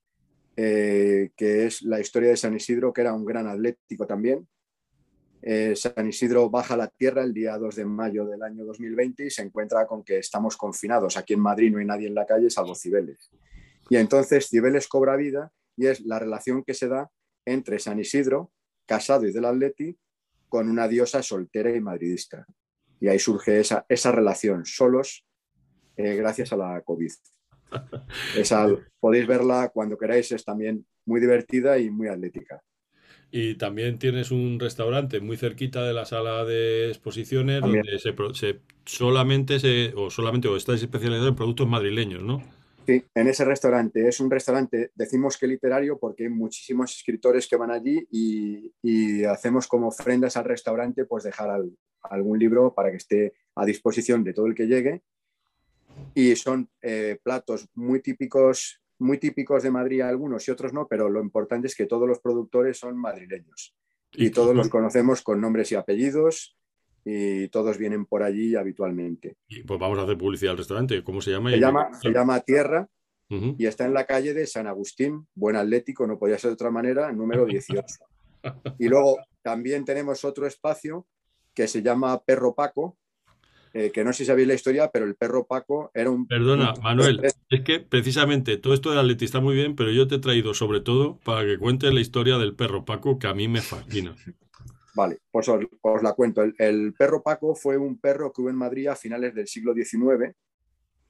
[0.57, 4.47] eh, que es la historia de San Isidro, que era un gran atlético también,
[5.47, 9.27] eh, San Isidro baja a la tierra el día 2 de mayo del año 2020
[9.27, 11.17] y se encuentra con que estamos confinados.
[11.17, 13.29] Aquí en Madrid no hay nadie en la calle salvo Cibeles.
[13.87, 17.11] Y entonces Cibeles cobra vida y es la relación que se da
[17.45, 18.51] entre San Isidro,
[18.87, 19.95] casado y del Atleti,
[20.49, 22.47] con una diosa soltera y madridista.
[22.99, 25.27] Y ahí surge esa, esa relación, solos,
[25.95, 27.11] eh, gracias a la COVID.
[28.35, 28.67] Esa,
[28.99, 32.63] podéis verla cuando queráis, es también muy divertida y muy atlética.
[33.31, 37.83] Y también tienes un restaurante muy cerquita de la sala de exposiciones también.
[37.83, 42.41] donde se, se, solamente se, o solamente o estáis especializados en productos madrileños, ¿no?
[42.85, 44.07] Sí, en ese restaurante.
[44.07, 49.23] Es un restaurante, decimos que literario porque hay muchísimos escritores que van allí y, y
[49.23, 51.71] hacemos como ofrendas al restaurante, pues dejar al,
[52.03, 55.01] algún libro para que esté a disposición de todo el que llegue.
[56.13, 61.09] Y son eh, platos muy típicos muy típicos de Madrid algunos y otros no, pero
[61.09, 63.75] lo importante es que todos los productores son madrileños
[64.13, 66.55] y, todos los conocemos con nombres y apellidos
[67.03, 69.37] y todos vienen por allí habitualmente.
[69.47, 71.03] Y pues vamos a hacer publicidad al restaurante.
[71.03, 71.51] ¿Cómo se llama?
[71.51, 72.87] Se llama, se llama Tierra
[73.29, 73.55] uh -huh.
[73.59, 76.71] y está en la calle de San Agustín, Buen Atlético, no podía ser de otra
[76.71, 77.83] manera, número 18.
[78.79, 81.05] y luego también tenemos otro espacio
[81.53, 82.97] que se llama Perro Paco,
[83.77, 86.27] eh, que no sé si sabéis la historia, pero el perro Paco era un...
[86.27, 90.15] Perdona, Manuel, es que precisamente todo esto del Atleti está muy bien, pero yo te
[90.15, 93.49] he traído sobre todo para que cuentes la historia del perro Paco, que a mí
[93.49, 94.15] me fascina.
[94.95, 96.41] Vale, pues os, os la cuento.
[96.41, 99.73] El, el, perro Paco fue un perro que hubo en Madrid a finales del siglo
[99.73, 100.33] XIX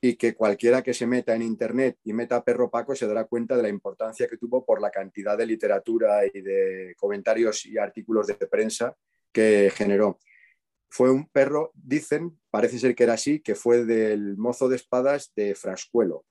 [0.02, 3.56] y que cualquiera que se meta en Internet y meta perro Paco se dará cuenta
[3.56, 8.26] de la importancia que tuvo por la cantidad de literatura y de comentarios y artículos
[8.26, 8.96] de prensa
[9.32, 10.18] que generó
[10.96, 15.34] fue un perro, dicen, parece ser que era así, que fue del mozo de espadas
[15.36, 16.24] de Frascuelo,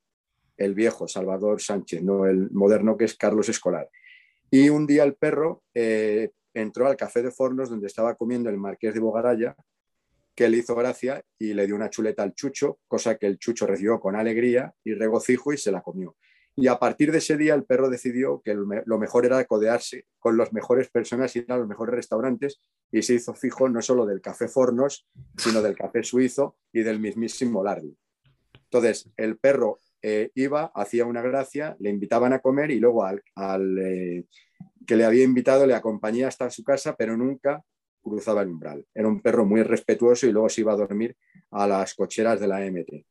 [0.57, 3.91] el viejo Salvador Sánchez, no el moderno que es Carlos Escolar.
[4.51, 8.57] Y un día el perro eh, entró al café de Fornos donde estaba comiendo el
[8.57, 9.55] marqués de Bogaraya,
[10.35, 13.67] que le hizo gracia y le dio una chuleta al chucho, cosa que el chucho
[13.67, 16.17] recibió con alegría y regocijo y se la comió.
[16.57, 20.37] Y a partir de ese día el perro decidió que lo mejor era codearse con
[20.37, 22.61] las mejores personas y ir a los mejores restaurantes
[22.93, 27.01] y se hizo fijo no solo del café Fornos, sino del café suizo y del
[27.01, 27.97] mismísimo Lardi.
[28.55, 33.23] Entonces, el perro eh, iba, hacía una gracia, le invitaban a comer y luego al,
[33.79, 34.25] eh,
[34.87, 37.65] que le había invitado le acompañaba hasta su casa, pero nunca
[38.01, 38.87] cruzaba el umbral.
[38.95, 41.17] Era un perro muy respetuoso y luego se iba a dormir
[41.51, 43.07] a las cocheras de la MT.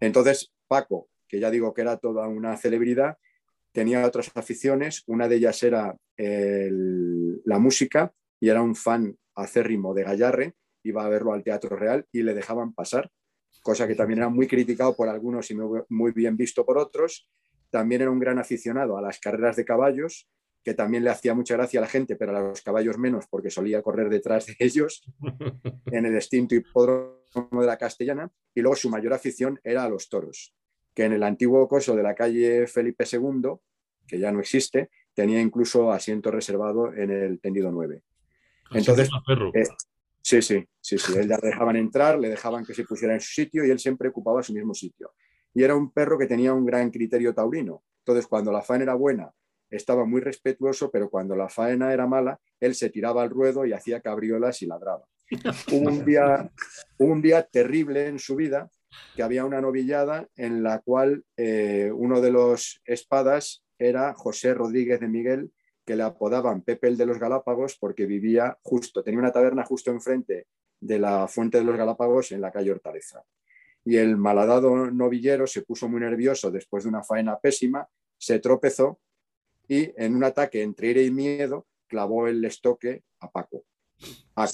[0.00, 3.16] Entonces, Paco, que ya digo que era toda una celebridad,
[3.72, 5.02] tenía otras aficiones.
[5.06, 10.54] Una de ellas era el, la música y era un fan acérrimo de Gallarre.
[10.84, 13.10] Iba a verlo al Teatro Real y le dejaban pasar,
[13.62, 17.30] cosa que también era muy criticado por algunos y muy bien visto por otros.
[17.70, 20.28] También era un gran aficionado a las carreras de caballos,
[20.62, 23.48] que también le hacía mucha gracia a la gente, pero a los caballos menos, porque
[23.48, 25.02] solía correr detrás de ellos
[25.86, 28.30] en el extinto hipódromo de la Castellana.
[28.54, 30.54] Y luego su mayor afición era a los toros
[30.94, 33.54] que en el antiguo coso de la calle Felipe II,
[34.06, 38.02] que ya no existe, tenía incluso asiento reservado en el tendido 9.
[38.72, 39.08] Entonces,
[39.54, 39.64] eh,
[40.22, 43.32] sí, sí, sí, sí, él le dejaban entrar, le dejaban que se pusiera en su
[43.32, 45.12] sitio y él siempre ocupaba su mismo sitio.
[45.54, 47.82] Y era un perro que tenía un gran criterio taurino.
[47.98, 49.30] Entonces, cuando la faena era buena,
[49.70, 53.72] estaba muy respetuoso, pero cuando la faena era mala, él se tiraba al ruedo y
[53.72, 55.04] hacía cabriolas y ladraba.
[55.72, 56.50] Hubo un día,
[56.98, 58.70] un día terrible en su vida
[59.14, 65.00] que había una novillada en la cual eh, uno de los espadas era José Rodríguez
[65.00, 65.52] de Miguel,
[65.84, 69.90] que le apodaban Pepe el de los Galápagos porque vivía justo, tenía una taberna justo
[69.90, 70.46] enfrente
[70.80, 73.24] de la Fuente de los Galápagos en la calle Hortaleza.
[73.84, 79.00] Y el malhadado novillero se puso muy nervioso después de una faena pésima, se tropezó
[79.66, 83.64] y en un ataque entre ira y miedo clavó el estoque a Paco.
[84.36, 84.48] A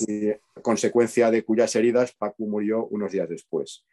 [0.62, 3.84] consecuencia de cuyas heridas Paco murió unos días después.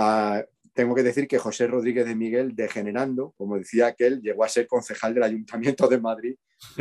[0.00, 4.48] Ah, tengo que decir que José Rodríguez de Miguel, degenerando, como decía aquel, llegó a
[4.48, 6.36] ser concejal del Ayuntamiento de Madrid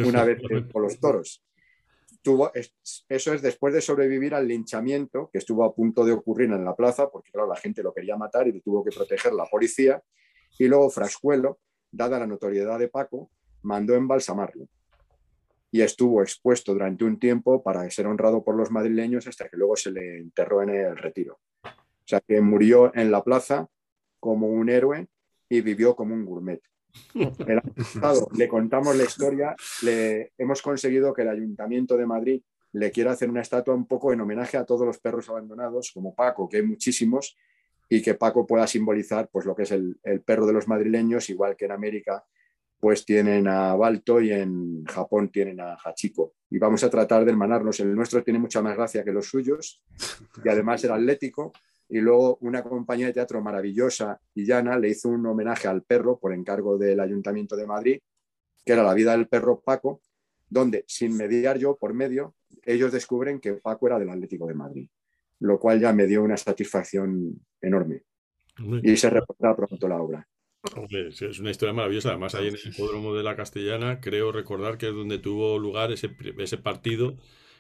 [0.06, 0.40] una vez
[0.72, 1.44] por los toros.
[2.22, 6.64] Tuvo, eso es después de sobrevivir al linchamiento que estuvo a punto de ocurrir en
[6.64, 9.48] la plaza, porque claro, la gente lo quería matar y lo tuvo que proteger la
[9.48, 10.00] policía.
[10.60, 13.32] Y luego Frascuelo, dada la notoriedad de Paco,
[13.64, 14.68] mandó embalsamarlo.
[15.72, 19.76] Y estuvo expuesto durante un tiempo para ser honrado por los madrileños hasta que luego
[19.76, 21.40] se le enterró en el retiro.
[22.08, 23.68] O sea, que murió en la plaza
[24.22, 25.08] como un héroe
[25.50, 26.62] y vivió como un gourmet.
[28.38, 32.42] le contamos la historia, le, hemos conseguido que el Ayuntamiento de Madrid
[32.72, 36.16] le quiera hacer una estatua un poco en homenaje a todos los perros abandonados, como
[36.16, 37.36] Paco, que hay muchísimos,
[37.90, 41.30] y que Paco pueda simbolizar pues, lo que es el, el perro de los madrileños,
[41.30, 42.26] igual que en América
[42.80, 46.36] pues tienen a Balto y en Japón tienen a Hachiko.
[46.50, 47.80] Y vamos a tratar de hermanarnos.
[47.80, 49.84] El nuestro tiene mucha más gracia que los suyos
[50.44, 51.52] y además era atlético
[51.90, 56.20] y luego una compañía de teatro maravillosa y llana le hizo un homenaje al perro
[56.20, 58.00] por encargo del Ayuntamiento de Madrid,
[58.66, 60.02] que era La vida del perro Paco,
[60.50, 64.90] donde sin mediar yo por medio, ellos descubren que Paco era del Atlético de Madrid,
[65.40, 68.04] lo cual ya me dio una satisfacción enorme.
[68.82, 70.28] Y se reporta pronto la obra.
[70.90, 72.10] es una historia maravillosa.
[72.10, 75.92] Además, ahí en el hipódromo de la Castellana, creo recordar que es donde tuvo lugar
[75.92, 77.18] ese, ese partido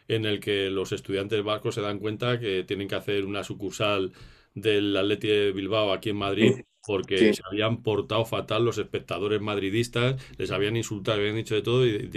[0.08, 4.12] en el que los estudiantes vascos se dan cuenta que tienen que hacer una sucursal
[4.54, 6.54] del Atleti de Bilbao aquí en Madrid
[6.88, 11.86] porque se habían portado fatal los espectadores madridistas, les habían insultado, habían dicho de todo
[11.86, 12.10] y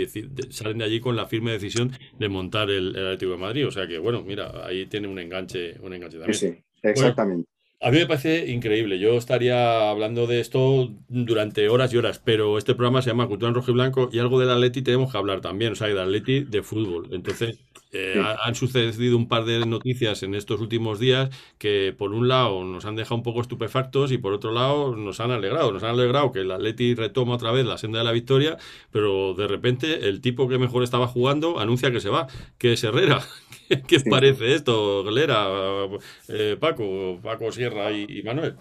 [0.50, 3.66] salen de allí con la firme decisión de montar el, Atlético de Madrid.
[3.66, 6.38] O sea que, bueno, mira, ahí tiene un enganche, un enganche también.
[6.38, 7.48] Sí, exactamente.
[7.83, 8.98] A mí me parece increíble.
[8.98, 13.48] Yo estaría hablando de esto durante horas y horas, pero este programa se llama Cultura
[13.48, 15.98] en Rojo y Blanco y algo del Atleti tenemos que hablar también, o sea, del
[15.98, 17.09] Atleti de fútbol.
[17.11, 17.59] Entonces,
[17.92, 22.62] eh, han sucedido un par de noticias en estos últimos días que, por un lado,
[22.64, 25.72] nos han dejado un poco estupefactos y, por otro lado, nos han alegrado.
[25.72, 28.59] Nos han alegrado que el Atleti retoma otra vez la senda de la victoria,
[28.92, 32.85] pero de repente el tipo que mejor estaba jugando anuncia que se va, que es
[32.85, 33.20] Herrera.
[33.87, 35.46] ¿Qué, os parece esto, Galera,
[36.29, 38.57] eh, Paco, Paco Sierra y, Manuel?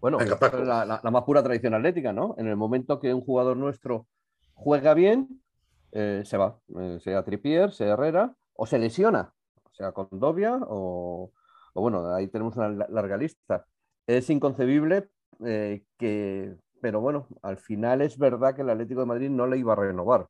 [0.00, 2.34] Bueno, La, más pura tradición atlética, ¿no?
[2.38, 4.06] En el momento que un jugador nuestro
[4.54, 5.39] juega bien,
[5.92, 9.32] eh, se va, eh, sea Tripier, sea Herrera, o se lesiona,
[9.72, 11.32] sea Condovia, o,
[11.74, 13.66] o bueno, ahí tenemos una larga lista.
[14.06, 19.46] Es inconcebible que, pero bueno, al final es verdad que el Atlético de Madrid no
[19.46, 20.28] le iba a renovar.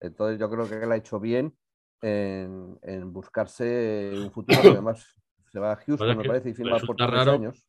[0.00, 1.54] Entonces yo creo que él ha hecho bien
[2.02, 4.60] en, buscarse un futuro.
[4.62, 5.14] Además,
[5.50, 7.64] se va a Houston, me parece, y firma por tres años.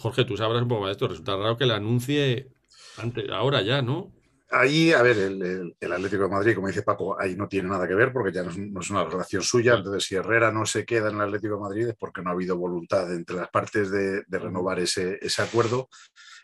[0.00, 1.08] Jorge, tú sabrás un poco más de esto.
[1.08, 2.52] Resulta raro que le anuncie
[2.98, 4.12] antes, ahora ya, ¿no?
[4.50, 7.96] Ahí, a ver, el, Atlético de Madrid, como dice Paco, ahí no tiene nada que
[7.96, 9.74] ver porque ya no es, una relación suya.
[9.74, 12.32] Entonces, si Herrera no se queda en el Atlético de Madrid es porque no ha
[12.32, 15.88] habido voluntad entre las partes de, renovar ese, ese, acuerdo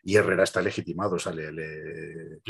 [0.02, 2.40] y Herrera está legitimado, o sea, le,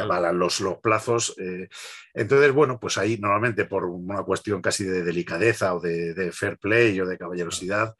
[0.00, 1.34] avalan los, los plazos.
[1.38, 1.68] Eh.
[2.14, 7.00] entonces, bueno, pues ahí normalmente por una cuestión casi de delicadeza o de, fair play
[7.00, 7.96] o de caballerosidad,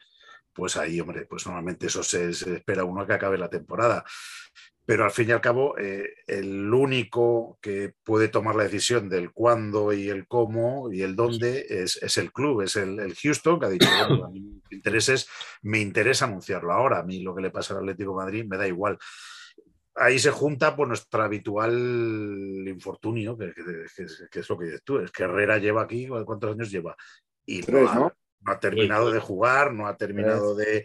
[0.53, 4.05] pues ahí, hombre, pues normalmente eso se, se espera uno que acabe la temporada
[4.87, 9.33] pero al fin y al cabo eh, el único que puede tomar la decisión del
[9.33, 13.71] cuándo y el cómo y el dónde es, el club, es el, Houston, que ha
[13.71, 15.29] dicho, bueno, a mí me, intereses,
[15.63, 18.67] me interesa anunciarlo ahora, a mí lo que le pasa al Atlético Madrid me da
[18.67, 18.99] igual.
[19.95, 23.53] Ahí se junta pues, nuestro habitual infortunio, que,
[23.97, 26.97] es lo que dices tú, es que Herrera lleva aquí, ¿cuántos años lleva?
[27.45, 28.13] Y no
[28.47, 30.85] ha terminado de jugar, no ha terminado de,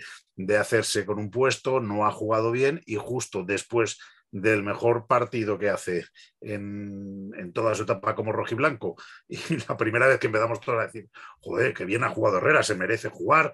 [0.57, 3.99] hacerse con un puesto, no ha jugado bien y justo después
[4.32, 6.05] del mejor partido que hace
[6.41, 8.95] en, toda su etapa como rojiblanco
[9.30, 11.09] y la primera vez que empezamos todos a decir,
[11.39, 13.53] joder, que bien ha jugado Herrera, se merece jugar,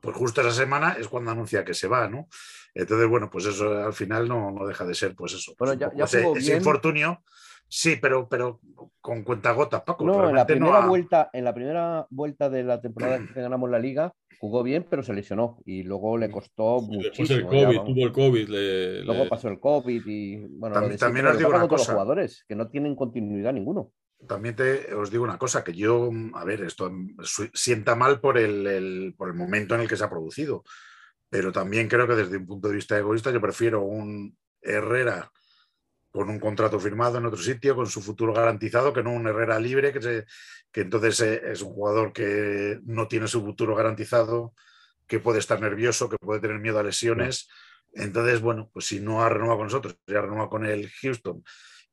[0.00, 2.28] pues justo esa semana es cuando anuncia que se va, ¿no?
[2.74, 5.54] Entonces, bueno, pues eso al final no, no deja de ser, pues eso.
[5.58, 7.22] Bueno, pues ya- ese, infortunio.
[7.76, 8.60] Sí, pero, pero
[9.00, 10.04] con cuentagotas, Paco.
[10.04, 13.18] No, en la realmente no primera ha- vuelta, en la primera vuelta de la temporada
[13.34, 17.42] que ganamos la liga, jugó bien, pero se lesionó y luego le costó Después el
[17.42, 17.50] muchísimo.
[17.52, 17.92] ya, COVID, vamos.
[17.94, 18.48] tuvo el COVID.
[18.48, 21.50] le- Luego le- pasó el COVID y bueno, lo También- de también os lo digo
[21.50, 21.92] una todos los cosa.
[21.94, 23.90] jugadores, que no tienen continuidad ninguno.
[24.28, 26.92] También te, os digo una cosa, que yo, a ver, esto
[27.54, 30.62] sienta mal por el, el- por el momento en el que se ha producido,
[31.28, 35.28] pero también creo que desde un punto de vista egoísta yo prefiero un Herrera
[36.14, 39.58] con un contrato firmado en otro sitio, con su futuro garantizado, que no un Herrera
[39.58, 40.24] libre, que, se-
[40.72, 44.54] que entonces eh, es un jugador que no tiene su futuro garantizado,
[45.08, 47.48] que puede estar nervioso, que puede tener miedo a lesiones.
[47.94, 51.42] Entonces, bueno, pues si no ha renovado con nosotros, ya ha renovado con el Houston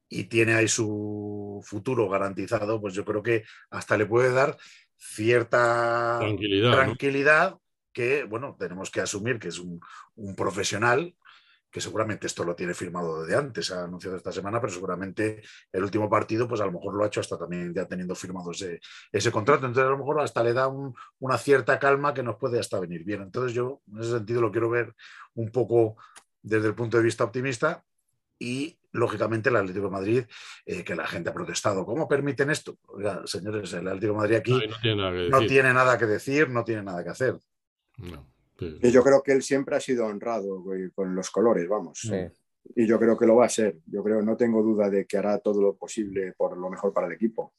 [0.09, 4.57] y tiene ahí su futuro garantizado, pues yo creo que hasta le puede dar
[4.97, 6.76] cierta Tranquilidad, ¿no?
[6.76, 7.57] tranquilidad
[7.93, 9.80] que, bueno, tenemos que asumir que es un,
[10.15, 11.15] un profesional
[11.72, 15.41] que seguramente esto lo tiene firmado desde antes, ha anunciado esta semana, pero seguramente
[15.72, 18.51] el último partido, pues a lo mejor lo ha hecho hasta también ya teniendo firmado
[18.51, 19.65] ese, ese contrato.
[19.65, 22.80] Entonces, a lo mejor hasta le da un- una cierta calma que nos puede hasta
[22.80, 23.22] venir bien.
[23.22, 24.93] Entonces, yo en ese sentido lo quiero ver
[25.36, 25.95] un poco
[26.41, 27.84] desde el punto de vista optimista
[28.38, 30.24] y, lógicamente, el Atlético de Madrid,
[30.65, 31.86] eh, que la gente ha protestado.
[31.86, 32.78] ¿Cómo permiten esto?
[32.88, 35.47] Oiga, señores, el Atlético de Madrid aquí No, tiene nada que no decir.
[35.49, 37.38] tiene nada que decir, no tiene nada que hacer.
[37.97, 38.30] No.
[38.62, 41.99] Y yo creo que él siempre ha sido honrado güey, con los colores, vamos.
[41.99, 42.16] Sí.
[42.76, 43.78] Y yo creo que lo va a ser.
[43.88, 47.07] Yo creo, no tengo duda de que hará todo lo posible por lo mejor para
[47.07, 47.53] el equipo.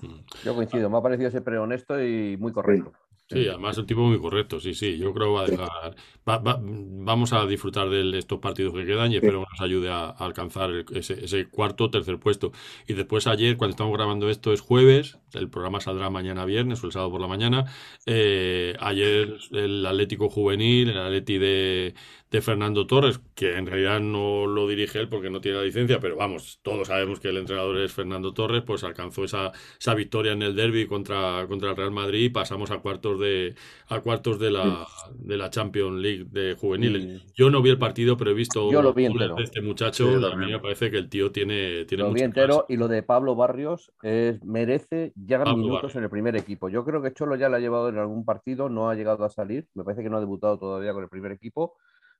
[0.00, 0.20] Mm.
[0.44, 2.92] Yo coincido, me ha parecido siempre honesto y muy correcto.
[2.92, 4.96] Sí, además es un tipo muy correcto, sí, sí.
[4.98, 5.96] Yo creo que va a dejar.
[6.28, 9.90] va- va- vamos a disfrutar de estos partidos que quedan y espero que nos ayude
[9.90, 12.52] a, a alcanzar el- ese, ese cuarto o tercer puesto.
[12.86, 16.86] Y después ayer, cuando estamos grabando esto, es jueves, el programa saldrá mañana viernes o
[16.86, 17.64] el sábado por la mañana.
[18.06, 21.94] Eh, ayer el Atlético Juvenil, el Atleti de,
[22.30, 26.00] de Fernando Torres, que en realidad no lo dirige él porque no tiene la licencia,
[26.00, 30.32] pero vamos, todos sabemos que el entrenador es Fernando Torres, pues alcanzó esa, esa victoria
[30.32, 33.54] en el derby contra, contra el Real Madrid y pasamos a cuartos de
[33.88, 37.24] a cuartos de la, de la Champions League de juveniles.
[37.34, 39.34] Yo no vi el partido, pero he visto Yo lo vi entero.
[39.36, 42.22] de este muchacho Sí, a mí me parece que el tío tiene, tiene Lo vi
[42.22, 42.72] mucha entero clase.
[42.72, 45.96] y lo de Pablo Barrios es, merece ya Pablo minutos Barrios.
[45.96, 46.68] en el primer equipo.
[46.68, 49.30] Yo creo que Cholo ya le ha llevado en algún partido, no ha llegado a
[49.30, 49.68] salir.
[49.74, 51.74] Me parece que no ha debutado todavía con el primer equipo.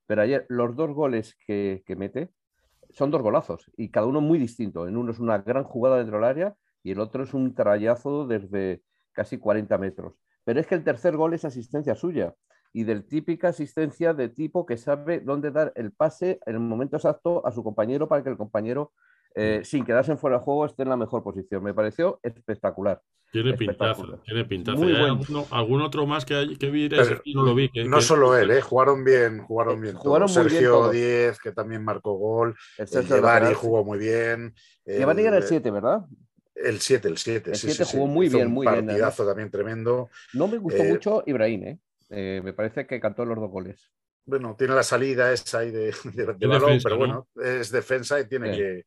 [0.07, 2.30] Pero ayer los dos goles que, mete
[2.90, 4.86] son dos golazos y cada uno muy distinto.
[4.86, 8.26] En uno es una gran jugada dentro del área y el otro es un trayazo
[8.26, 8.82] desde
[9.12, 10.14] casi 40 metros.
[10.44, 12.34] Pero es que el tercer gol es asistencia suya
[12.72, 16.96] y del típica asistencia de tipo que sabe dónde dar el pase en el momento
[16.96, 18.92] exacto a su compañero para que el compañero,
[19.37, 21.62] eh, sin quedarse en fuera de juego, esté en la mejor posición.
[21.62, 23.01] Me pareció espectacular.
[23.30, 24.20] Tiene pintazo, espectacular.
[24.24, 24.78] tiene pintazo.
[24.78, 25.14] Muy ¿Y hay bueno.
[25.20, 26.89] alguno- algún otro más que, hay- que vi?
[26.89, 27.68] Pero Ese sí no lo vi.
[27.70, 28.61] que- No que- solo él, ¿eh?
[28.62, 30.37] jugaron bien, jugaron Eh, bien jugaron todos.
[30.39, 30.93] muy bien Sergio todos.
[30.93, 32.57] Díez, que también marcó gol.
[32.78, 34.55] Llevari lateral, jugó muy bien.
[34.87, 36.01] Llevari era el 7, ¿verdad?
[36.55, 37.51] El 7, el 7.
[37.51, 37.97] El sí, siete sí, sí.
[37.99, 40.09] jugó muy Hizo bien, un muy bien, partidazo también tremendo.
[40.32, 41.78] No me gustó Eh, mucho Ibrahim, ¿eh?
[42.09, 43.91] Eh, me parece que cantó los dos goles.
[44.24, 46.99] Bueno, tiene la salida esa ahí de, de- de De balón, defensa, pero ¿no?
[46.99, 47.28] bueno,
[47.59, 48.59] es defensa y tiene Sí.
[48.61, 48.84] que,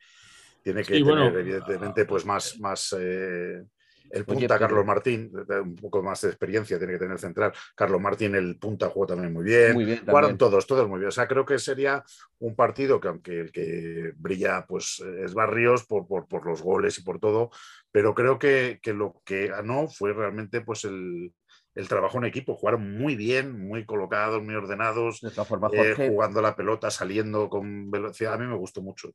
[0.63, 3.63] tiene que Sí, tener, bueno, evidentemente, pues más, más eh,
[4.11, 5.31] el punta Carlos Martín,
[5.63, 7.53] un poco más de experiencia tiene que tener central.
[7.75, 9.73] Carlos Martín, el punta, jugó también muy bien.
[9.73, 10.37] Muy bien Jugaron también.
[10.37, 11.09] todos, todos muy bien.
[11.09, 12.03] O sea, creo que sería
[12.39, 16.97] un partido que, aunque el que brilla pues es Barrios por, por, por los goles
[16.97, 17.51] y por todo,
[17.91, 21.31] pero creo que, que lo que ganó fue realmente pues el,
[21.75, 22.55] el trabajo en equipo.
[22.55, 28.33] Jugaron muy bien, muy colocados, muy ordenados, De eh, jugando la pelota, saliendo con velocidad.
[28.33, 29.11] A mí me gustó mucho.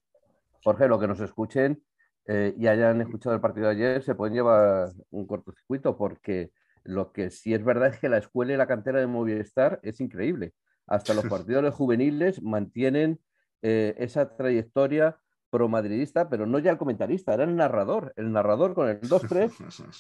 [0.65, 1.83] Jorge, lo que nos escuchen
[2.27, 6.53] eh, y hayan escuchado el partido de ayer se pueden llevar un cortocircuito porque
[6.85, 10.01] lo que sí es verdad es que la escuela y la cantera de Movistar es
[10.01, 10.55] increíble.
[10.87, 13.21] Hasta los partidos de juveniles mantienen
[13.61, 15.19] eh, esa trayectoria
[15.55, 18.13] pro-madridista, pero no ya el comentarista, era el narrador.
[18.17, 19.53] El narrador con el 2-3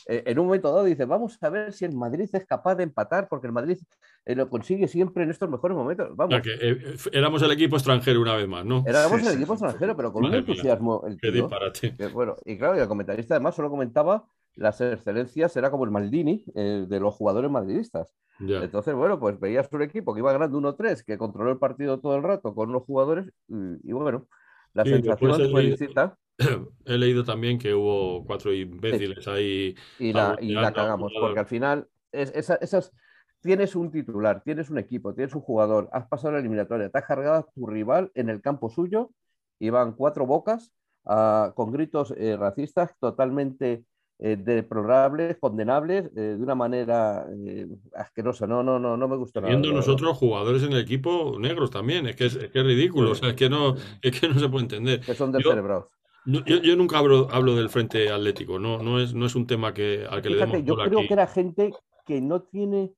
[0.09, 2.83] eh, en un momento dado dice, vamos a ver si el Madrid es capaz de
[2.83, 3.79] empatar, porque el Madrid
[4.25, 6.11] eh, lo consigue siempre en estos mejores momentos.
[6.11, 8.83] O Vamos, sea, que, eh, éramos el equipo extranjero una vez más, ¿no?
[8.85, 10.51] éramos Sí, el sí, equipo sí, extranjero, pero con un Madre mía.
[10.51, 11.97] entusiasmo el Qué disparate.
[11.97, 14.25] Que, bueno, y claro, y el comentarista además solo comentaba
[14.57, 18.09] las excelencias, era como el Maldini eh, de los jugadores madridistas.
[18.41, 22.17] Entonces, bueno, pues veías un equipo que iba ganando 1-3, que controló el partido todo
[22.17, 24.27] el rato con unos jugadores, y, y bueno,
[24.75, 26.19] la Sí, sensación fue distinta
[26.87, 29.75] He leído también que hubo cuatro imbéciles ahí.
[29.99, 31.15] y la, y la cagamos, jugador.
[31.17, 32.93] porque al final es, esa- esas,
[33.41, 37.05] tienes un titular, tienes un equipo, tienes un jugador, has pasado la eliminatoria, te has
[37.07, 39.11] cargado a tu rival en el campo suyo,
[39.59, 40.73] iban cuatro bocas
[41.05, 43.85] ah, con gritos eh, racistas totalmente
[44.19, 48.47] eh, deplorables, condenables, eh, de una manera eh, asquerosa.
[48.47, 49.51] No, no, no, no me gusta nada.
[49.51, 53.11] Viendo nosotros jugadores en el equipo negros también, es que es, es que es ridículo,
[53.11, 55.01] o sea, es que no, es que no se puede entender.
[55.01, 55.87] Que son Yo- descerebrados.
[56.27, 59.47] No, yo, yo nunca hablo, hablo del Frente Atlético, no, no es, no es un
[59.47, 61.09] tema que, al que le Fíjate, demos yo creo aquí.
[61.09, 61.73] que era gente
[62.07, 62.95] que no tiene,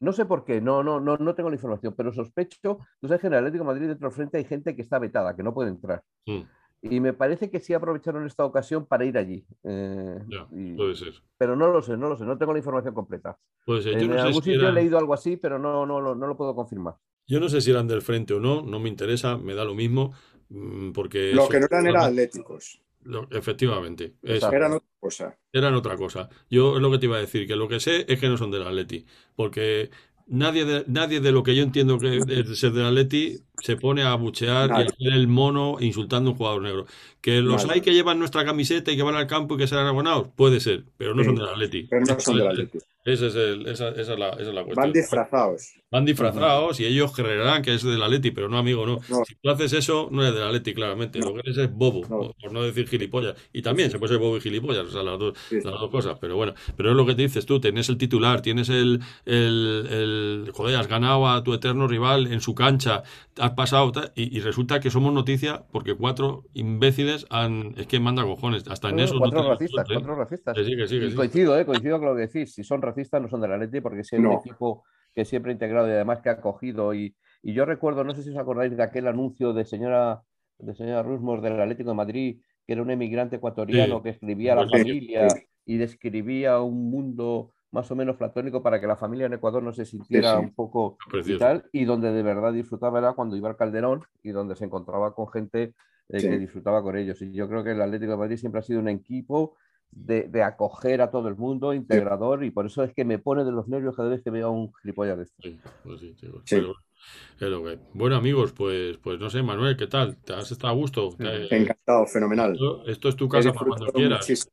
[0.00, 3.20] no sé por qué, no, no, no, no tengo la información, pero sospecho, tú sabes
[3.20, 5.42] que en el Atlético de Madrid dentro del frente hay gente que está vetada, que
[5.42, 6.02] no puede entrar.
[6.24, 6.40] Mm,
[6.82, 9.44] Y me parece que sí aprovecharon esta ocasión para ir allí.
[9.64, 11.12] eh, ya, y- puede ser.
[11.36, 13.38] pero no lo sé, no lo sé, no tengo la información completa.
[13.66, 13.92] Puede ser.
[13.94, 16.00] Yo En no sé algún si sitio he eran- leído algo así, pero no, no,
[16.00, 16.94] lo- no lo puedo confirmar.
[17.26, 19.74] Yo no sé si eran del frente o no, no me interesa, me da lo
[19.74, 20.12] mismo,
[20.48, 24.56] mm, porque Lo eso- que no eran era atléticos, lo- efectivamente, Exacto.
[24.56, 25.38] eran otra cosa.
[25.52, 26.28] eran otra cosa.
[26.48, 28.36] Yo es lo que te iba a decir, que lo que sé es que no
[28.38, 29.04] son del Atleti,
[29.36, 29.90] porque
[30.26, 34.02] nadie de, nadie de lo que yo entiendo que es ser del Atleti se pone
[34.02, 36.86] a buchear y a hacer el mono insultando a un jugador negro.
[37.20, 39.86] Que los hay que llevan nuestra camiseta y que van al campo y que serán
[39.86, 41.82] abonados, puede ser, pero no Sí, son del Atleti.
[41.84, 42.70] Pero no son del.
[43.04, 44.74] Ese es el- esa, esa es la, esa es la cuestión.
[44.84, 45.72] Van disfrazados.
[45.90, 48.98] Van disfrazados y ellos creerán que es del Atleti, pero no, amigo, no.
[49.08, 49.24] No.
[49.24, 51.18] Si tú haces eso, no eres del Atleti, claramente.
[51.18, 52.34] Lo que eres es bobo, No.
[52.40, 53.34] por- no decir gilipollas.
[53.52, 55.56] Y también se puede ser bobo y gilipollas, o sea, las dos, Sí.
[55.56, 56.18] las dos cosas.
[56.20, 59.86] Pero bueno, pero es lo que te dices tú, tienes el titular, tienes el, el,
[59.90, 63.02] el- joder, has ganado a tu eterno rival en su cancha,
[63.38, 68.22] has pasado, y, y resulta que somos noticia porque cuatro imbéciles han, es que manda
[68.24, 70.54] cojones, hasta en eso cuatro racistas, cuatro racistas.
[70.54, 71.16] Que sí, que sí, que Y sí.
[71.16, 72.54] coincido, eh, coincido con lo que decís.
[72.54, 74.40] Si son racistas, no son del Atleti, porque si hay un No.
[74.40, 74.84] equipo
[75.14, 76.94] que siempre ha integrado y además que ha acogido.
[76.94, 80.22] Y, y yo recuerdo, no sé si os acordáis de aquel anuncio de señora,
[80.58, 84.02] de señora Rusmos del Atlético de Madrid, que era un emigrante ecuatoriano Sí.
[84.04, 85.40] que escribía a la Sí, familia sí.
[85.66, 89.72] y describía un mundo más o menos platónico para que la familia en Ecuador no
[89.72, 90.44] se sintiera sí.
[90.44, 91.38] un poco y Precioso.
[91.38, 95.14] tal, y donde de verdad disfrutaba era cuando iba al Calderón y donde se encontraba
[95.14, 95.74] con gente
[96.08, 96.28] eh, Sí.
[96.28, 97.22] que disfrutaba con ellos.
[97.22, 99.56] Y yo creo que el Atlético de Madrid siempre ha sido un equipo
[99.92, 103.44] de, de acoger a todo el mundo, integrador, y por eso es que me pone
[103.44, 105.44] de los nervios cada vez que veo a un gilipollas de estos.
[105.44, 107.78] Sí, pues sí, es lo que hay.
[107.94, 110.16] Bueno, amigos, pues, pues no sé, Manuel, ¿qué tal?
[110.16, 111.14] ¿Te has estado a gusto?
[111.18, 112.52] Te- Encantado, fenomenal.
[112.52, 114.20] esto, esto es tu casa para cuando quieras.
[114.20, 114.50] muchísimo.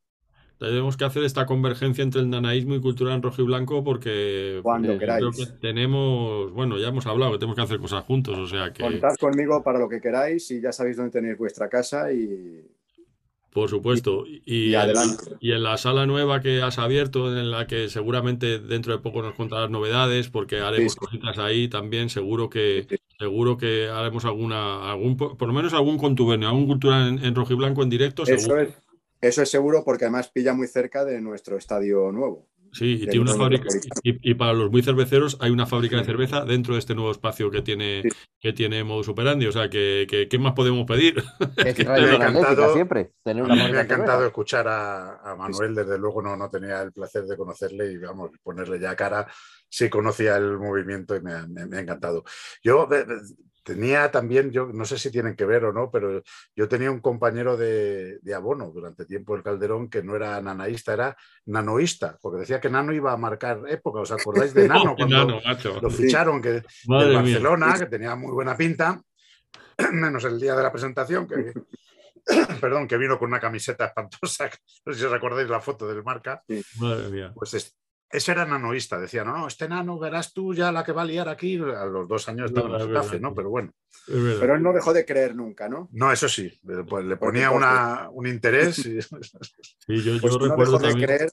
[0.59, 4.61] Tenemos que hacer esta convergencia entre el nanaísmo y cultura en rojo y blanco porque
[4.63, 5.25] Cuando queráis.
[5.35, 8.83] que tenemos, bueno, ya hemos hablado que tenemos que hacer cosas juntos, o sea que,
[8.83, 12.65] Contad conmigo para lo que queráis y ya sabéis dónde tenéis vuestra casa y,
[13.61, 14.25] por supuesto.
[14.27, 15.35] Y, y en, adelante.
[15.39, 19.21] y en la sala nueva que has abierto, en la que seguramente dentro de poco
[19.21, 21.05] nos contarás novedades, porque haremos Sí, sí.
[21.05, 22.97] cositas ahí también, seguro que, Sí.
[23.19, 27.53] seguro que haremos alguna, algún, por lo menos algún contubernio, algún cultura en, en rojo
[27.53, 28.69] y blanco en directo, Eso es,
[29.21, 32.45] eso es seguro porque además pilla muy cerca de nuestro estadio nuevo.
[32.73, 33.67] Sí, y tiene una fábrica,
[34.03, 37.11] y, y para los muy cerveceros hay una fábrica de cerveza dentro de este nuevo
[37.11, 38.09] espacio que tiene, Sí.
[38.39, 39.47] que tiene Modus Operandi.
[39.47, 41.23] O sea, que, que- ¿qué más podemos pedir?
[41.57, 44.27] Es me encantado- siempre, tener A una me ha encantado cerveza.
[44.27, 48.31] escuchar a, a Manuel, desde luego no, no tenía el placer de conocerle y vamos,
[48.43, 49.27] ponerle ya cara,
[49.69, 52.23] sí conocía el movimiento y me ha, me- me ha encantado.
[52.63, 52.87] Yo
[53.67, 56.23] tenía también, yo no sé si tienen que ver o no, pero
[56.55, 60.93] yo tenía un compañero de, de abono durante tiempo del Calderón que no era nanaísta,
[60.93, 63.99] era nanoísta, porque decía que Nano iba a marcar época.
[63.99, 64.95] ¿Os acordáis de Nano?
[64.95, 65.41] Cuando nano,
[65.81, 66.63] lo ficharon, que
[67.11, 67.21] mía.
[67.21, 69.01] Barcelona, que tenía muy buena pinta,
[69.91, 71.53] menos el día de la presentación, que,
[72.61, 74.49] perdón, que vino con una camiseta espantosa,
[74.85, 76.41] no sé si os acordáis la foto del marca,
[76.79, 77.31] Madre mía.
[77.35, 77.75] pues es-
[78.09, 81.27] ese era nanoísta, decía, no, este nano verás tú ya la que va a liar
[81.27, 83.19] aquí, a los dos años estaba en No, el es Getafe.
[83.19, 83.33] ¿no?
[83.33, 83.73] Pero bueno.
[84.05, 85.89] Pero él no dejó de creer nunca, ¿no?
[85.91, 88.99] no, eso sí, le, pues, le ponía una, un interés y
[89.87, 91.29] Sí, yo, yo Pues no recuerdo dejó de creer.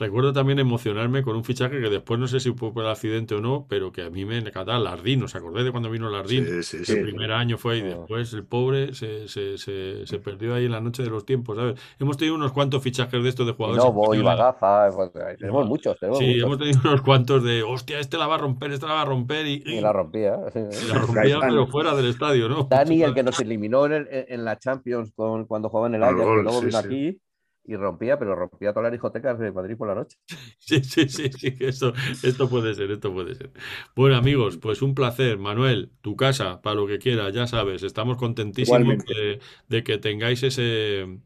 [0.00, 3.40] Recuerdo también emocionarme con un fichaje que después no sé si fue por accidente o
[3.42, 5.22] no, pero que a mí me encantaba Lardín.
[5.22, 6.62] ¿Os acordáis de cuando vino Lardín?
[6.62, 7.84] Sí, sí, El primer año fue y Ah.
[7.84, 11.56] después el pobre se, se, se, se perdió ahí en la noche de los tiempos,
[11.58, 11.78] ¿sabes?
[11.98, 13.84] Hemos tenido unos cuantos fichajes de estos de jugadores.
[13.84, 14.38] Novo, y españoles.
[14.38, 16.42] Bagaza, pues, eh, tenemos muchos, tenemos Sí, muchos.
[16.44, 19.04] hemos tenido unos cuantos de, hostia, este la va a romper, este la va a
[19.04, 20.34] romper y, Y la rompía.
[20.54, 21.40] y la rompía, Gaitán.
[21.50, 22.66] pero fuera del estadio, ¿no?
[22.70, 26.02] Dani, el que nos eliminó en, el- en la Champions con, cuando jugaba en el
[26.04, 26.86] Ajax, luego sí, vino sí.
[26.86, 27.20] aquí
[27.64, 30.18] y rompía, pero rompía toda la discoteca de Madrid por la noche.
[30.58, 31.92] Sí, sí, sí, sí, esto,
[32.22, 33.50] esto puede ser, esto puede ser.
[33.96, 35.38] Bueno, amigos, pues un placer.
[35.38, 40.42] Manuel, tu casa, para lo que quieras, ya sabes, estamos contentísimos de, de que tengáis
[40.44, 41.18] ese,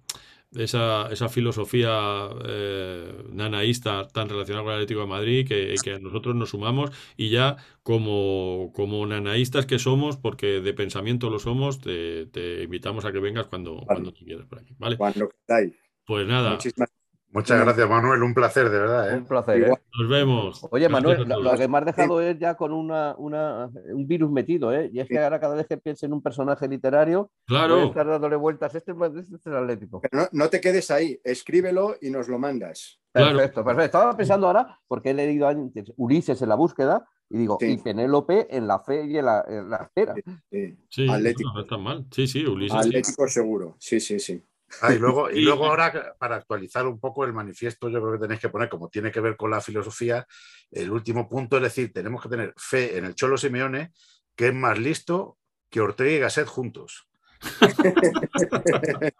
[0.55, 6.35] esa, esa filosofía eh, nanaísta tan relacionada con el Atlético de Madrid que, que nosotros
[6.37, 12.26] nos sumamos y ya como, como nanaístas que somos, porque de pensamiento lo somos, te,
[12.26, 14.97] te invitamos a que vengas cuando, cuando tú quieras por aquí, ¿vale?
[14.97, 15.84] Cuando queráis.
[16.07, 16.90] Pues nada, Muchísimas
[17.30, 18.22] Muchas gracias, Manuel.
[18.22, 19.12] Un placer, de verdad.
[19.12, 19.16] ¿eh?
[19.16, 19.61] Un placer.
[19.64, 19.74] ¿eh?
[19.98, 20.64] Nos vemos.
[20.70, 24.72] Oye, Manuel, lo, que me has dejado es ya con una, una- un virus metido,
[24.72, 24.88] ¿eh?
[24.92, 27.82] Y es que ahora cada vez que piense en un personaje literario, voy a Claro.
[27.86, 28.72] estar dándole vueltas.
[28.76, 30.00] Este, es- este es el Atlético.
[30.00, 33.00] Pero no, no te quedes ahí, escríbelo y nos lo mandas.
[33.12, 33.36] Claro.
[33.36, 33.84] Perfecto, perfecto.
[33.98, 37.66] Estaba pensando ahora, porque he leído antes Ulises en la búsqueda, y digo, Sí.
[37.72, 40.14] y Penélope en la fe y en la, en la espera.
[40.52, 40.78] Sí.
[40.88, 41.48] Sí, Atlético.
[41.48, 42.07] no, no está mal.
[42.12, 42.80] Sí, sí, Ulises.
[42.80, 42.88] sí.
[42.90, 43.74] Atlético seguro.
[43.80, 44.40] Sí, sí, sí.
[44.80, 48.18] Ah, y, luego, y luego ahora, para actualizar un poco el manifiesto, yo creo que
[48.18, 50.26] tenéis que poner, como tiene que ver con la filosofía,
[50.70, 53.92] el último punto es decir, tenemos que tener fe en el Cholo Simeone,
[54.34, 55.38] que es más listo
[55.70, 57.08] que Ortega y Gasset juntos.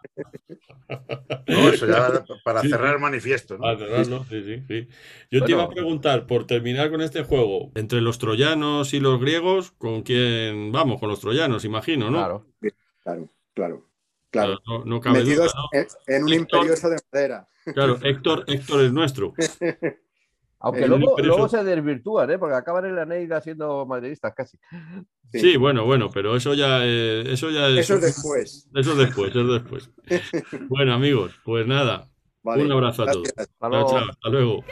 [1.47, 3.57] No, eso ya para cerrar el manifiesto.
[3.57, 3.67] ¿no?
[3.67, 4.87] Ah, cerrarlo, sí, sí, sí.
[5.31, 9.19] Yo te iba a preguntar, por terminar con este juego, entre los troyanos y los
[9.19, 10.99] griegos, ¿con quién vamos?
[10.99, 12.17] Con los troyanos, imagino, ¿no?
[12.17, 12.45] Claro.
[13.03, 13.87] Claro, claro,
[14.43, 14.59] claro.
[14.67, 15.63] No, no cabe duda, Metidos ¿no?
[15.71, 16.59] en, en un Héctor.
[16.59, 17.47] imperioso de madera.
[17.73, 19.33] Claro, Héctor, Héctor es nuestro.
[20.59, 22.39] Aunque luego, luego se desvirtúan, ¿eh?
[22.39, 24.57] Porque acaban en la Neida siendo madridistas casi.
[25.31, 25.39] Sí.
[25.39, 28.67] Sí, bueno, bueno, pero eso ya, eh, eso ya es, Eso es después.
[28.73, 29.89] eso es después, eso es después.
[30.69, 32.09] Bueno, amigos, pues nada,
[32.41, 32.63] Vale.
[32.63, 33.31] un abrazo a todos.
[33.37, 33.89] Hasta luego.
[33.89, 34.63] chao, hasta luego.